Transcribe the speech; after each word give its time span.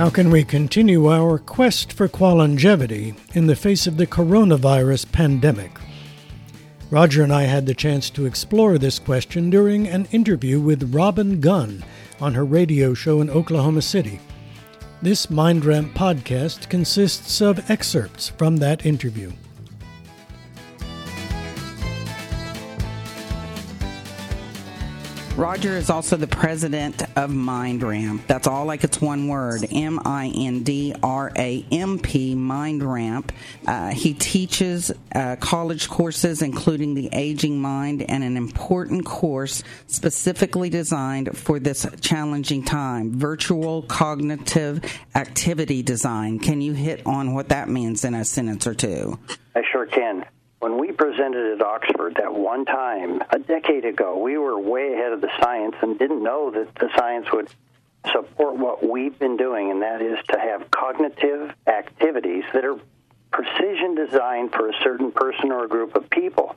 How 0.00 0.08
can 0.08 0.30
we 0.30 0.44
continue 0.44 1.12
our 1.12 1.36
quest 1.36 1.92
for 1.92 2.08
longevity 2.08 3.12
in 3.34 3.46
the 3.46 3.54
face 3.54 3.86
of 3.86 3.98
the 3.98 4.06
coronavirus 4.06 5.12
pandemic? 5.12 5.72
Roger 6.90 7.22
and 7.22 7.30
I 7.30 7.42
had 7.42 7.66
the 7.66 7.74
chance 7.74 8.08
to 8.08 8.24
explore 8.24 8.78
this 8.78 8.98
question 8.98 9.50
during 9.50 9.86
an 9.86 10.08
interview 10.10 10.58
with 10.58 10.94
Robin 10.94 11.38
Gunn 11.38 11.84
on 12.18 12.32
her 12.32 12.46
radio 12.46 12.94
show 12.94 13.20
in 13.20 13.28
Oklahoma 13.28 13.82
City. 13.82 14.20
This 15.02 15.26
MindRamp 15.26 15.92
podcast 15.92 16.70
consists 16.70 17.42
of 17.42 17.70
excerpts 17.70 18.30
from 18.38 18.56
that 18.56 18.86
interview. 18.86 19.32
Roger 25.40 25.74
is 25.74 25.88
also 25.88 26.18
the 26.18 26.26
president 26.26 27.00
of 27.16 27.30
MindRamp. 27.30 28.26
That's 28.26 28.46
all 28.46 28.66
like 28.66 28.84
it's 28.84 29.00
one 29.00 29.26
word 29.26 29.66
M 29.72 29.98
I 30.04 30.26
N 30.36 30.62
D 30.64 30.94
R 31.02 31.32
A 31.34 31.64
M 31.72 31.98
P, 31.98 32.34
MindRamp. 32.34 33.30
Uh, 33.66 33.88
he 33.88 34.12
teaches 34.12 34.92
uh, 35.14 35.36
college 35.36 35.88
courses, 35.88 36.42
including 36.42 36.92
the 36.92 37.08
Aging 37.14 37.58
Mind, 37.58 38.02
and 38.02 38.22
an 38.22 38.36
important 38.36 39.06
course 39.06 39.62
specifically 39.86 40.68
designed 40.68 41.34
for 41.38 41.58
this 41.58 41.86
challenging 42.02 42.62
time 42.62 43.18
virtual 43.18 43.80
cognitive 43.80 44.84
activity 45.14 45.82
design. 45.82 46.38
Can 46.38 46.60
you 46.60 46.74
hit 46.74 47.06
on 47.06 47.32
what 47.32 47.48
that 47.48 47.70
means 47.70 48.04
in 48.04 48.12
a 48.12 48.26
sentence 48.26 48.66
or 48.66 48.74
two? 48.74 49.18
I 49.56 49.62
sure 49.72 49.86
can. 49.86 50.26
When 50.60 50.78
we 50.78 50.92
presented 50.92 51.54
at 51.54 51.62
Oxford 51.66 52.16
that 52.16 52.34
one 52.34 52.66
time, 52.66 53.22
a 53.30 53.38
decade 53.38 53.86
ago, 53.86 54.18
we 54.18 54.36
were 54.36 54.60
way 54.60 54.92
ahead 54.92 55.12
of 55.12 55.22
the 55.22 55.30
science 55.40 55.74
and 55.80 55.98
didn't 55.98 56.22
know 56.22 56.50
that 56.50 56.74
the 56.74 56.90
science 56.96 57.26
would 57.32 57.48
support 58.12 58.56
what 58.56 58.86
we've 58.86 59.18
been 59.18 59.38
doing, 59.38 59.70
and 59.70 59.80
that 59.80 60.02
is 60.02 60.18
to 60.28 60.38
have 60.38 60.70
cognitive 60.70 61.54
activities 61.66 62.44
that 62.52 62.66
are 62.66 62.78
precision 63.30 63.94
designed 63.94 64.52
for 64.52 64.68
a 64.68 64.74
certain 64.82 65.10
person 65.10 65.50
or 65.50 65.64
a 65.64 65.68
group 65.68 65.96
of 65.96 66.10
people. 66.10 66.54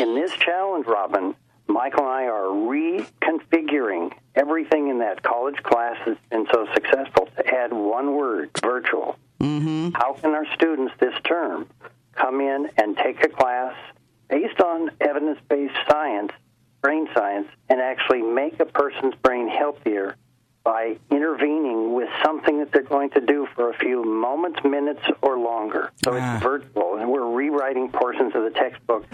In 0.00 0.16
this 0.16 0.32
challenge, 0.32 0.86
Robin, 0.86 1.36
Michael 1.68 2.04
and 2.04 2.10
I 2.10 2.24
are 2.24 2.48
reconfiguring 2.48 4.14
everything 4.34 4.88
in 4.88 4.98
that 4.98 5.22
college 5.22 5.62
class 5.62 5.96
that's 6.04 6.18
been 6.28 6.46
so 6.52 6.66
successful 6.74 7.28
to 7.36 7.46
add 7.46 7.72
one 7.72 8.16
word 8.16 8.50
virtual. 8.60 9.16
Mm-hmm. 9.40 9.90
How 9.94 10.14
can 10.14 10.34
our 10.34 10.46
students 10.54 10.94
this 10.98 11.14
term 11.22 11.68
come 12.20 12.40
in 12.40 12.68
and 12.76 12.96
take 12.96 13.24
a 13.24 13.28
class 13.28 13.74
based 14.28 14.60
on 14.60 14.90
evidence 15.00 15.38
based 15.48 15.74
science, 15.90 16.32
brain 16.82 17.08
science, 17.14 17.48
and 17.68 17.80
actually 17.80 18.22
make 18.22 18.60
a 18.60 18.66
person's 18.66 19.14
brain 19.22 19.48
healthier 19.48 20.16
by 20.64 20.96
intervening 21.10 21.94
with 21.94 22.08
something 22.22 22.58
that 22.58 22.70
they're 22.72 22.82
going 22.82 23.08
to 23.10 23.20
do 23.20 23.46
for 23.54 23.70
a 23.70 23.74
few 23.78 24.04
moments, 24.04 24.58
minutes, 24.64 25.00
or 25.22 25.38
longer. 25.38 25.90
So 26.04 26.12
Ah. 26.14 26.34
it's 26.34 26.42
virtual, 26.42 26.96
and 26.96 27.10
we're 27.10 27.26
rewriting 27.30 27.88
portions 27.90 28.34
of 28.34 28.42
the 28.44 28.50
textbook 28.50 29.06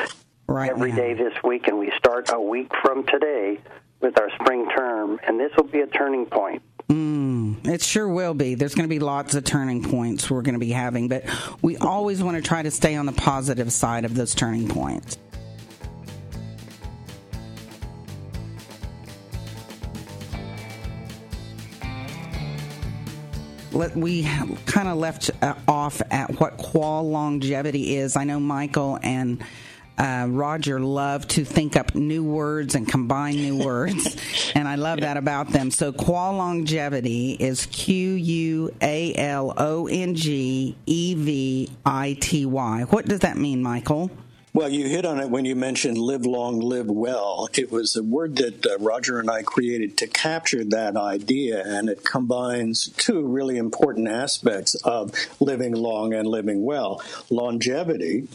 Right 0.49 0.71
every 0.71 0.91
now. 0.91 0.97
day 0.97 1.15
this 1.15 1.35
week, 1.45 1.69
and 1.69 1.79
we 1.79 1.93
start 1.97 2.31
a 2.33 2.41
week 2.41 2.71
from 2.83 3.05
today 3.05 3.61
with 4.01 4.19
our 4.21 4.31
spring 4.31 4.69
term, 4.71 5.21
and 5.27 5.39
this 5.39 5.53
will 5.57 5.65
be 5.65 5.81
a 5.81 5.87
turning 5.87 6.27
point. 6.27 6.61
Mm, 6.89 7.67
it 7.67 7.83
sure 7.83 8.07
will 8.07 8.35
be. 8.35 8.55
There's 8.55 8.75
going 8.75 8.89
to 8.89 8.95
be 8.95 8.99
lots 8.99 9.35
of 9.35 9.45
turning 9.45 9.83
points 9.83 10.31
we're 10.31 10.43
going 10.43 10.55
to 10.55 10.59
be 10.59 10.71
having, 10.73 11.09
but 11.09 11.25
we 11.63 11.77
always 11.79 12.23
want 12.23 12.37
to 12.37 12.43
try 12.43 12.63
to 12.63 12.71
stay 12.71 12.95
on 12.95 13.07
the 13.07 13.13
positive 13.13 13.73
side 13.73 14.05
of 14.05 14.15
those 14.15 14.35
turning 14.35 14.69
points. 14.69 15.17
Let, 23.73 23.97
we 23.97 24.23
kind 24.67 24.87
of 24.87 24.99
left 24.99 25.31
uh, 25.43 25.55
off 25.67 26.01
at 26.11 26.39
what 26.39 26.59
qualongevity 26.59 27.95
is. 27.97 28.17
I 28.17 28.23
know 28.23 28.39
Michael 28.39 29.01
and 29.03 29.43
uh, 29.99 30.27
Roger 30.29 30.81
love 30.81 31.27
to 31.29 31.45
think 31.45 31.77
up 31.77 31.95
new 31.95 32.25
words 32.25 32.75
and 32.75 32.89
combine 32.89 33.37
new 33.37 33.65
words, 33.65 34.17
and 34.55 34.69
I 34.69 34.77
love 34.77 35.01
that 35.01 35.17
about 35.17 35.49
them. 35.49 35.71
So, 35.71 35.93
qualongevity 35.93 37.37
is 37.39 37.67
Q 37.67 38.13
U 38.13 38.75
A 38.81 39.15
L 39.15 39.53
O 39.57 39.87
N 39.87 40.15
G 40.15 40.77
E 40.87 41.15
V 41.15 41.71
I 41.85 42.17
T 42.21 42.47
Y. 42.47 42.83
What 42.91 43.07
does 43.07 43.21
that 43.21 43.37
mean, 43.37 43.63
Michael? 43.63 44.11
Well, 44.55 44.69
you 44.69 44.89
hit 44.89 45.05
on 45.05 45.19
it 45.19 45.31
when 45.31 45.45
you 45.45 45.57
mentioned 45.57 45.99
live 45.99 46.25
long, 46.25 46.61
live 46.61 46.87
well. 46.87 47.49
It 47.55 47.73
was 47.73 47.97
a 47.97 48.05
word 48.05 48.37
that 48.37 48.65
uh, 48.65 48.79
Roger 48.79 49.19
and 49.19 49.29
I 49.29 49.43
created 49.43 49.99
to 49.99 50.07
capture 50.07 50.63
that 50.67 50.97
idea, 50.97 51.61
and 51.67 51.89
it 51.89 52.05
combines 52.05 52.87
two 52.97 53.27
really 53.27 53.57
important 53.57 54.07
aspects 54.07 54.77
of 54.85 55.13
living 55.41 55.75
long 55.75 56.15
and 56.15 56.29
living 56.29 56.63
well 56.63 57.03
longevity. 57.31 58.29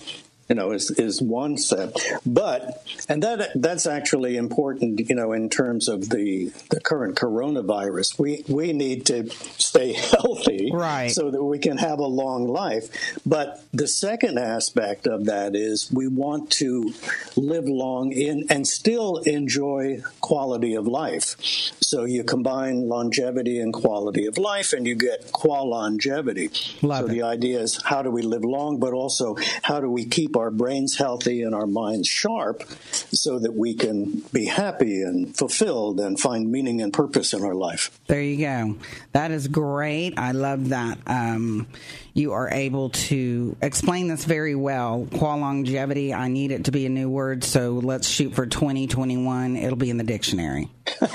You 0.49 0.55
know, 0.55 0.71
is 0.71 0.89
is 0.91 1.21
one 1.21 1.57
set, 1.57 1.95
but 2.25 2.83
and 3.07 3.21
that 3.21 3.51
that's 3.55 3.85
actually 3.85 4.35
important. 4.35 4.99
You 5.07 5.15
know, 5.15 5.31
in 5.31 5.49
terms 5.49 5.87
of 5.87 6.09
the 6.09 6.51
the 6.69 6.79
current 6.79 7.15
coronavirus, 7.15 8.17
we 8.17 8.43
we 8.47 8.73
need 8.73 9.05
to 9.07 9.29
stay 9.29 9.93
healthy, 10.11 10.71
Right. 10.73 11.11
So 11.11 11.29
that 11.31 11.43
we 11.43 11.59
can 11.59 11.77
have 11.77 11.99
a 11.99 12.07
long 12.07 12.47
life. 12.47 12.89
But 13.25 13.63
the 13.73 13.87
second 13.87 14.39
aspect 14.39 15.07
of 15.07 15.25
that 15.25 15.55
is 15.55 15.91
we 15.91 16.07
want 16.07 16.49
to 16.51 16.93
live 17.35 17.65
long 17.65 18.11
in 18.11 18.45
and 18.49 18.67
still 18.67 19.17
enjoy 19.17 20.01
quality 20.21 20.75
of 20.75 20.87
life. 20.87 21.35
So 21.81 22.05
you 22.05 22.23
combine 22.23 22.87
longevity 22.87 23.59
and 23.59 23.73
quality 23.73 24.25
of 24.25 24.37
life, 24.37 24.73
and 24.73 24.87
you 24.87 24.95
get 24.95 25.31
qualongevity. 25.31 26.81
Love 26.83 26.99
so 26.99 27.05
it. 27.05 27.09
the 27.09 27.23
idea 27.23 27.59
is 27.59 27.81
how 27.83 28.01
do 28.01 28.11
we 28.11 28.21
live 28.21 28.43
long, 28.43 28.79
but 28.79 28.93
also 28.93 29.35
how 29.63 29.79
do 29.79 29.89
we 29.89 30.05
keep 30.05 30.35
our 30.39 30.51
brains 30.51 30.97
healthy 30.97 31.43
and 31.43 31.53
our 31.53 31.67
minds 31.67 32.07
sharp, 32.07 32.63
so 32.91 33.39
that 33.39 33.53
we 33.53 33.73
can 33.73 34.23
be 34.33 34.45
happy 34.45 35.01
and 35.01 35.35
fulfilled 35.37 35.99
and 35.99 36.19
find 36.19 36.51
meaning 36.51 36.81
and 36.81 36.91
purpose 36.91 37.33
in 37.33 37.43
our 37.43 37.55
life. 37.55 37.91
There 38.07 38.21
you 38.21 38.37
go. 38.37 38.75
That 39.11 39.31
is 39.31 39.47
great. 39.47 40.17
I 40.17 40.31
love 40.31 40.69
that. 40.69 40.97
Um, 41.07 41.67
you 42.13 42.33
are 42.33 42.49
able 42.49 42.89
to 42.89 43.55
explain 43.61 44.07
this 44.07 44.25
very 44.25 44.55
well. 44.55 45.07
Qualongevity, 45.11 46.13
I 46.13 46.27
need 46.27 46.51
it 46.51 46.65
to 46.65 46.71
be 46.71 46.85
a 46.85 46.89
new 46.89 47.09
word, 47.09 47.43
so 47.43 47.73
let's 47.73 48.09
shoot 48.09 48.33
for 48.33 48.45
2021. 48.45 49.55
It'll 49.55 49.77
be 49.77 49.89
in 49.89 49.97
the 49.97 50.03
dictionary. 50.03 50.69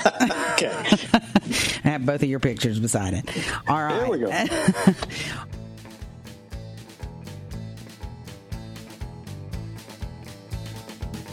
Okay. 0.55 0.71
I 1.83 1.89
have 1.89 2.05
both 2.05 2.23
of 2.23 2.29
your 2.29 2.39
pictures 2.39 2.79
beside 2.79 3.13
it. 3.13 3.29
All 3.67 3.75
right. 3.75 3.99
There 3.99 4.09
we 4.09 4.19
go. 4.19 4.93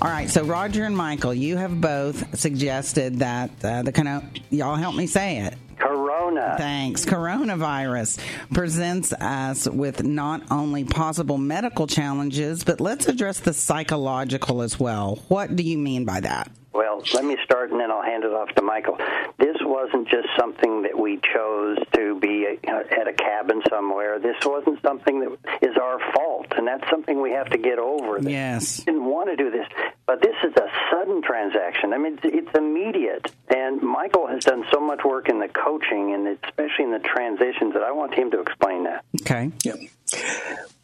All 0.03 0.11
right, 0.11 0.29
so 0.29 0.43
Roger 0.43 0.83
and 0.83 0.97
Michael, 0.97 1.33
you 1.33 1.57
have 1.59 1.81
both 1.81 2.37
suggested 2.37 3.21
that 3.21 3.51
uh, 3.63 3.83
the 3.83 3.93
kind 3.93 4.09
of 4.09 4.25
y'all 4.51 4.75
help 4.75 4.97
me 4.97 5.07
say 5.07 5.43
it. 5.43 5.55
Corona. 5.79 6.57
Thanks. 6.59 7.05
Coronavirus 7.05 8.19
presents 8.53 9.13
us 9.13 9.69
with 9.69 10.03
not 10.03 10.43
only 10.51 10.83
possible 10.83 11.39
medical 11.39 11.87
challenges, 11.87 12.65
but 12.65 12.81
let's 12.81 13.07
address 13.07 13.39
the 13.39 13.53
psychological 13.53 14.63
as 14.63 14.81
well. 14.81 15.23
What 15.29 15.55
do 15.55 15.63
you 15.63 15.79
mean 15.79 16.05
by 16.05 16.19
that? 16.19 16.51
Well, 16.73 17.03
let 17.15 17.25
me 17.25 17.37
start 17.45 17.71
and 17.71 17.81
then 17.81 17.91
I'll 17.91 18.03
hand 18.03 18.25
it 18.25 18.33
off 18.33 18.49
to 18.55 18.63
Michael. 18.63 18.99
This 19.39 19.57
wasn't 19.61 20.09
just 20.09 20.29
something 20.39 20.83
that 20.83 20.99
we 20.99 21.19
chose 21.35 21.79
to 21.95 22.19
be 22.19 22.47
uh, 22.67 22.73
at 23.01 23.09
a 23.09 23.13
cabin 23.13 23.63
somewhere. 23.69 24.19
This 24.19 24.37
wasn't 24.45 24.81
something 24.83 25.21
that 25.21 25.59
is 25.63 25.77
our 25.77 25.99
fault, 26.15 26.47
and 26.57 26.67
that's 26.67 26.89
something 26.91 27.21
we 27.21 27.33
have 27.33 27.51
to 27.51 27.59
get 27.59 27.79
over. 27.79 28.21
That 28.21 28.31
Yes. 28.31 28.79
we 28.81 28.85
didn't 28.87 29.05
want 29.05 29.29
to 29.31 29.37
do 29.37 29.51
this, 29.51 29.67
but 30.07 30.23
this 30.23 30.35
is 30.45 30.53
a 30.57 30.69
sudden 30.91 31.23
transaction. 31.23 31.93
I 31.93 31.99
mean, 31.99 32.19
it's, 32.23 32.49
it's 32.49 32.57
immediate. 32.59 33.31
And 33.55 33.83
Michael 33.83 34.27
has 34.29 34.45
done 34.45 34.65
so 34.73 34.81
much 34.81 35.01
work 35.05 35.29
in 35.29 35.41
the 35.41 35.49
coaching 35.49 36.15
and 36.15 36.27
especially 36.45 36.85
in 36.87 36.93
the 36.93 37.01
transitions 37.01 37.75
that 37.75 37.83
I 37.83 37.93
want 37.93 38.15
him 38.15 38.31
to 38.31 38.41
explain 38.41 38.85
that. 38.85 39.05
Okay. 39.21 39.51
Yeah. 39.63 39.75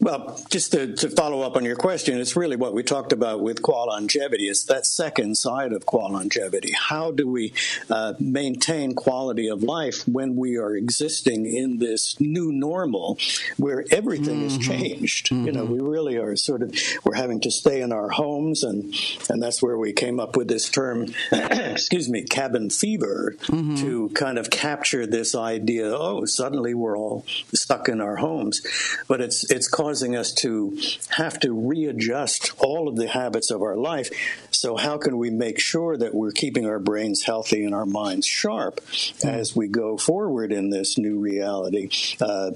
Well, 0.00 0.40
just 0.48 0.72
to, 0.72 0.94
to 0.94 1.10
follow 1.10 1.42
up 1.42 1.56
on 1.56 1.64
your 1.64 1.74
question, 1.74 2.20
it's 2.20 2.36
really 2.36 2.54
what 2.54 2.72
we 2.72 2.84
talked 2.84 3.12
about 3.12 3.40
with 3.40 3.62
qualongevity. 3.62 4.48
It's 4.48 4.62
that 4.64 4.86
second 4.86 5.36
side 5.36 5.72
of 5.72 5.86
qualongevity. 5.86 6.72
How 6.72 7.10
do 7.10 7.28
we 7.28 7.52
uh, 7.90 8.14
maintain 8.20 8.94
quality 8.94 9.48
of 9.48 9.64
life 9.64 10.06
when 10.06 10.36
we 10.36 10.56
are 10.56 10.76
existing 10.76 11.46
in 11.46 11.78
this 11.78 12.18
new 12.20 12.52
normal 12.52 13.18
where 13.56 13.84
everything 13.90 14.42
has 14.42 14.56
mm-hmm. 14.56 14.70
changed? 14.70 15.32
You 15.32 15.50
know, 15.50 15.64
mm-hmm. 15.64 15.72
we 15.72 15.80
really 15.80 16.16
are 16.16 16.36
sort 16.36 16.62
of 16.62 16.74
we're 17.02 17.16
having 17.16 17.40
to 17.40 17.50
stay 17.50 17.80
in 17.80 17.92
our 17.92 18.08
homes, 18.08 18.62
and 18.62 18.94
and 19.28 19.42
that's 19.42 19.60
where 19.60 19.76
we 19.76 19.92
came 19.92 20.20
up 20.20 20.36
with 20.36 20.46
this 20.46 20.68
term, 20.70 21.08
excuse 21.32 22.08
me, 22.08 22.22
cabin 22.22 22.70
fever, 22.70 23.34
mm-hmm. 23.42 23.74
to 23.76 24.10
kind 24.10 24.38
of 24.38 24.48
capture 24.50 25.06
this 25.06 25.34
idea. 25.34 25.90
Oh, 25.92 26.24
suddenly 26.24 26.72
we're 26.72 26.96
all 26.96 27.24
stuck 27.52 27.88
in 27.88 28.00
our 28.00 28.16
homes, 28.16 28.62
but 29.08 29.17
it's 29.20 29.50
it's 29.50 29.68
causing 29.68 30.16
us 30.16 30.32
to 30.34 30.78
have 31.10 31.38
to 31.40 31.52
readjust 31.52 32.52
all 32.58 32.88
of 32.88 32.96
the 32.96 33.08
habits 33.08 33.50
of 33.50 33.62
our 33.62 33.76
life. 33.76 34.10
So, 34.50 34.76
how 34.76 34.98
can 34.98 35.18
we 35.18 35.30
make 35.30 35.60
sure 35.60 35.96
that 35.96 36.14
we're 36.14 36.32
keeping 36.32 36.66
our 36.66 36.78
brains 36.78 37.22
healthy 37.24 37.64
and 37.64 37.74
our 37.74 37.86
minds 37.86 38.26
sharp 38.26 38.80
as 39.24 39.54
we 39.54 39.68
go 39.68 39.96
forward 39.96 40.52
in 40.52 40.70
this 40.70 40.98
new 40.98 41.18
reality? 41.18 41.90
Uh, 42.20 42.52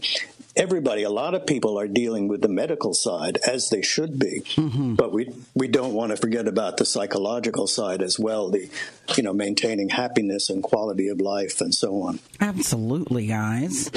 everybody, 0.56 1.02
a 1.02 1.10
lot 1.10 1.34
of 1.34 1.46
people 1.46 1.78
are 1.78 1.88
dealing 1.88 2.28
with 2.28 2.42
the 2.42 2.48
medical 2.48 2.94
side 2.94 3.38
as 3.46 3.70
they 3.70 3.82
should 3.82 4.18
be, 4.18 4.42
mm-hmm. 4.54 4.94
but 4.94 5.12
we 5.12 5.32
we 5.54 5.68
don't 5.68 5.94
want 5.94 6.10
to 6.10 6.16
forget 6.16 6.48
about 6.48 6.76
the 6.76 6.84
psychological 6.84 7.66
side 7.66 8.02
as 8.02 8.18
well. 8.18 8.50
The 8.50 8.68
you 9.16 9.22
know 9.22 9.32
maintaining 9.32 9.90
happiness 9.90 10.50
and 10.50 10.62
quality 10.62 11.08
of 11.08 11.20
life 11.20 11.60
and 11.60 11.74
so 11.74 12.02
on. 12.02 12.20
Absolutely, 12.40 13.26
guys. 13.26 13.90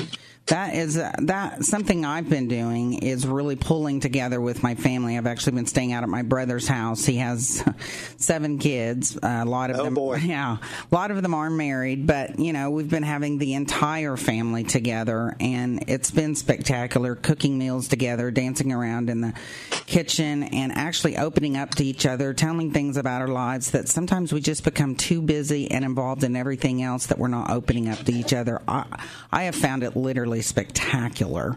That 0.48 0.76
is 0.76 0.96
uh, 0.96 1.12
that 1.24 1.66
something 1.66 2.06
I've 2.06 2.30
been 2.30 2.48
doing 2.48 3.00
is 3.00 3.26
really 3.26 3.56
pulling 3.56 4.00
together 4.00 4.40
with 4.40 4.62
my 4.62 4.76
family. 4.76 5.18
I've 5.18 5.26
actually 5.26 5.54
been 5.54 5.66
staying 5.66 5.92
out 5.92 6.04
at 6.04 6.10
my 6.10 6.22
brother's 6.22 6.68
house. 6.68 7.04
He 7.04 7.18
has 7.18 7.64
seven 8.18 8.60
kids. 8.60 9.18
Uh, 9.18 9.42
a 9.44 9.46
lot 9.46 9.72
of 9.72 9.80
oh 9.80 9.86
them, 9.86 9.96
boy. 9.96 10.18
yeah, 10.18 10.58
a 10.60 10.96
lot 10.96 11.10
of 11.10 11.24
them 11.24 11.34
are 11.34 11.50
married. 11.50 12.06
But 12.06 12.38
you 12.38 12.54
know, 12.54 12.70
we've 12.70 12.90
been 12.90 13.02
having 13.02 13.40
the 13.40 13.56
entire 13.56 14.18
family 14.18 14.64
together, 14.64 15.36
and 15.40 15.84
it's 15.88 16.12
been 16.12 16.36
spectacular. 16.36 17.16
Cooking 17.16 17.58
meals 17.58 17.88
together, 17.88 18.30
dancing 18.30 18.72
around 18.72 19.10
in 19.10 19.22
the 19.22 19.34
kitchen, 19.88 20.44
and 20.44 20.72
actually 20.74 21.18
opening 21.18 21.58
up 21.58 21.72
to 21.76 21.84
each 21.84 22.06
other, 22.06 22.36
telling 22.36 22.72
things 22.72 22.98
about 22.98 23.22
our 23.22 23.28
lives 23.30 23.72
that 23.72 23.90
sometimes 23.90 24.32
we 24.32 24.42
just 24.42 24.64
become 24.64 24.96
too 24.96 25.24
busy 25.24 25.72
and 25.72 25.84
involved 25.84 26.24
in 26.24 26.36
everything 26.36 26.84
else 26.84 27.08
that 27.08 27.18
we're 27.18 27.30
not 27.30 27.50
opening 27.50 27.90
up 27.90 27.98
to 28.00 28.14
each 28.14 28.32
other. 28.32 28.62
I, 28.68 28.86
I 29.32 29.44
have 29.44 29.56
found 29.56 29.82
it 29.82 29.96
literally 29.96 30.35
really 30.36 30.42
spectacular. 30.42 31.56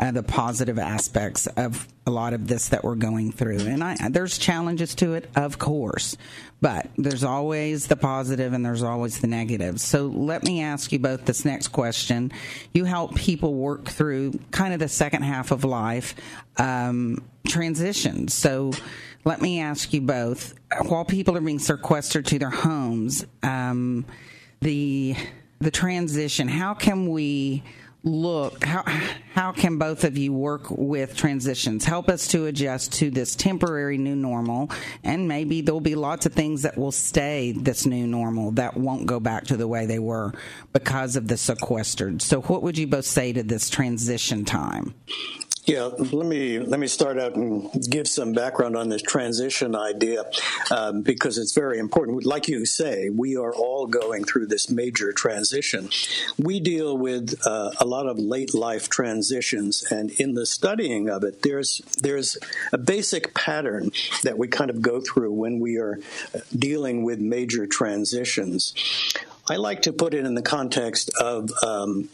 Uh, 0.00 0.12
the 0.12 0.22
positive 0.22 0.78
aspects 0.78 1.48
of 1.48 1.88
a 2.06 2.10
lot 2.10 2.32
of 2.32 2.46
this 2.46 2.68
that 2.68 2.84
we're 2.84 2.94
going 2.94 3.32
through. 3.32 3.58
And 3.58 3.82
I, 3.82 3.96
there's 4.10 4.38
challenges 4.38 4.94
to 4.96 5.14
it, 5.14 5.28
of 5.34 5.58
course, 5.58 6.16
but 6.60 6.88
there's 6.96 7.24
always 7.24 7.88
the 7.88 7.96
positive 7.96 8.52
and 8.52 8.64
there's 8.64 8.84
always 8.84 9.20
the 9.20 9.26
negative. 9.26 9.80
So 9.80 10.06
let 10.06 10.44
me 10.44 10.62
ask 10.62 10.92
you 10.92 11.00
both 11.00 11.24
this 11.24 11.44
next 11.44 11.68
question. 11.68 12.30
You 12.72 12.84
help 12.84 13.16
people 13.16 13.54
work 13.54 13.88
through 13.88 14.38
kind 14.52 14.72
of 14.72 14.78
the 14.78 14.88
second 14.88 15.22
half 15.22 15.50
of 15.50 15.64
life 15.64 16.14
um, 16.58 17.24
transitions. 17.48 18.34
So 18.34 18.70
let 19.24 19.42
me 19.42 19.58
ask 19.58 19.92
you 19.92 20.00
both 20.00 20.54
while 20.86 21.04
people 21.04 21.36
are 21.36 21.40
being 21.40 21.58
sequestered 21.58 22.26
to 22.26 22.38
their 22.38 22.50
homes, 22.50 23.26
um, 23.42 24.06
the 24.60 25.16
the 25.60 25.70
transition, 25.70 26.48
how 26.48 26.74
can 26.74 27.08
we 27.08 27.62
look 28.04 28.64
how 28.64 28.82
how 29.34 29.52
can 29.52 29.76
both 29.78 30.04
of 30.04 30.16
you 30.16 30.32
work 30.32 30.70
with 30.70 31.16
transitions? 31.16 31.84
Help 31.84 32.08
us 32.08 32.28
to 32.28 32.46
adjust 32.46 32.92
to 32.94 33.10
this 33.10 33.34
temporary 33.34 33.98
new 33.98 34.16
normal 34.16 34.70
and 35.04 35.28
maybe 35.28 35.60
there'll 35.60 35.80
be 35.80 35.94
lots 35.94 36.26
of 36.26 36.32
things 36.32 36.62
that 36.62 36.76
will 36.76 36.92
stay 36.92 37.52
this 37.52 37.86
new 37.86 38.06
normal 38.06 38.52
that 38.52 38.76
won't 38.76 39.06
go 39.06 39.20
back 39.20 39.44
to 39.44 39.56
the 39.56 39.68
way 39.68 39.86
they 39.86 39.98
were 39.98 40.32
because 40.72 41.16
of 41.16 41.28
the 41.28 41.36
sequestered. 41.36 42.22
So 42.22 42.40
what 42.42 42.62
would 42.62 42.78
you 42.78 42.86
both 42.86 43.04
say 43.04 43.32
to 43.32 43.42
this 43.42 43.70
transition 43.70 44.44
time 44.44 44.94
yeah, 45.68 45.90
let 45.98 46.26
me 46.26 46.58
let 46.58 46.80
me 46.80 46.86
start 46.86 47.18
out 47.18 47.34
and 47.34 47.70
give 47.90 48.08
some 48.08 48.32
background 48.32 48.74
on 48.74 48.88
this 48.88 49.02
transition 49.02 49.76
idea 49.76 50.24
um, 50.70 51.02
because 51.02 51.36
it's 51.36 51.52
very 51.52 51.78
important. 51.78 52.24
Like 52.24 52.48
you 52.48 52.64
say, 52.64 53.10
we 53.10 53.36
are 53.36 53.54
all 53.54 53.86
going 53.86 54.24
through 54.24 54.46
this 54.46 54.70
major 54.70 55.12
transition. 55.12 55.90
We 56.38 56.58
deal 56.58 56.96
with 56.96 57.38
uh, 57.44 57.72
a 57.78 57.84
lot 57.84 58.06
of 58.06 58.18
late 58.18 58.54
life 58.54 58.88
transitions, 58.88 59.84
and 59.90 60.10
in 60.12 60.32
the 60.32 60.46
studying 60.46 61.10
of 61.10 61.22
it, 61.22 61.42
there's 61.42 61.82
there's 62.00 62.38
a 62.72 62.78
basic 62.78 63.34
pattern 63.34 63.90
that 64.22 64.38
we 64.38 64.48
kind 64.48 64.70
of 64.70 64.80
go 64.80 65.02
through 65.02 65.32
when 65.32 65.60
we 65.60 65.76
are 65.76 66.00
dealing 66.56 67.04
with 67.04 67.18
major 67.18 67.66
transitions. 67.66 68.72
I 69.50 69.56
like 69.56 69.82
to 69.82 69.92
put 69.92 70.14
it 70.14 70.24
in 70.24 70.34
the 70.34 70.42
context 70.42 71.10
of 71.20 71.50
um, 71.62 72.08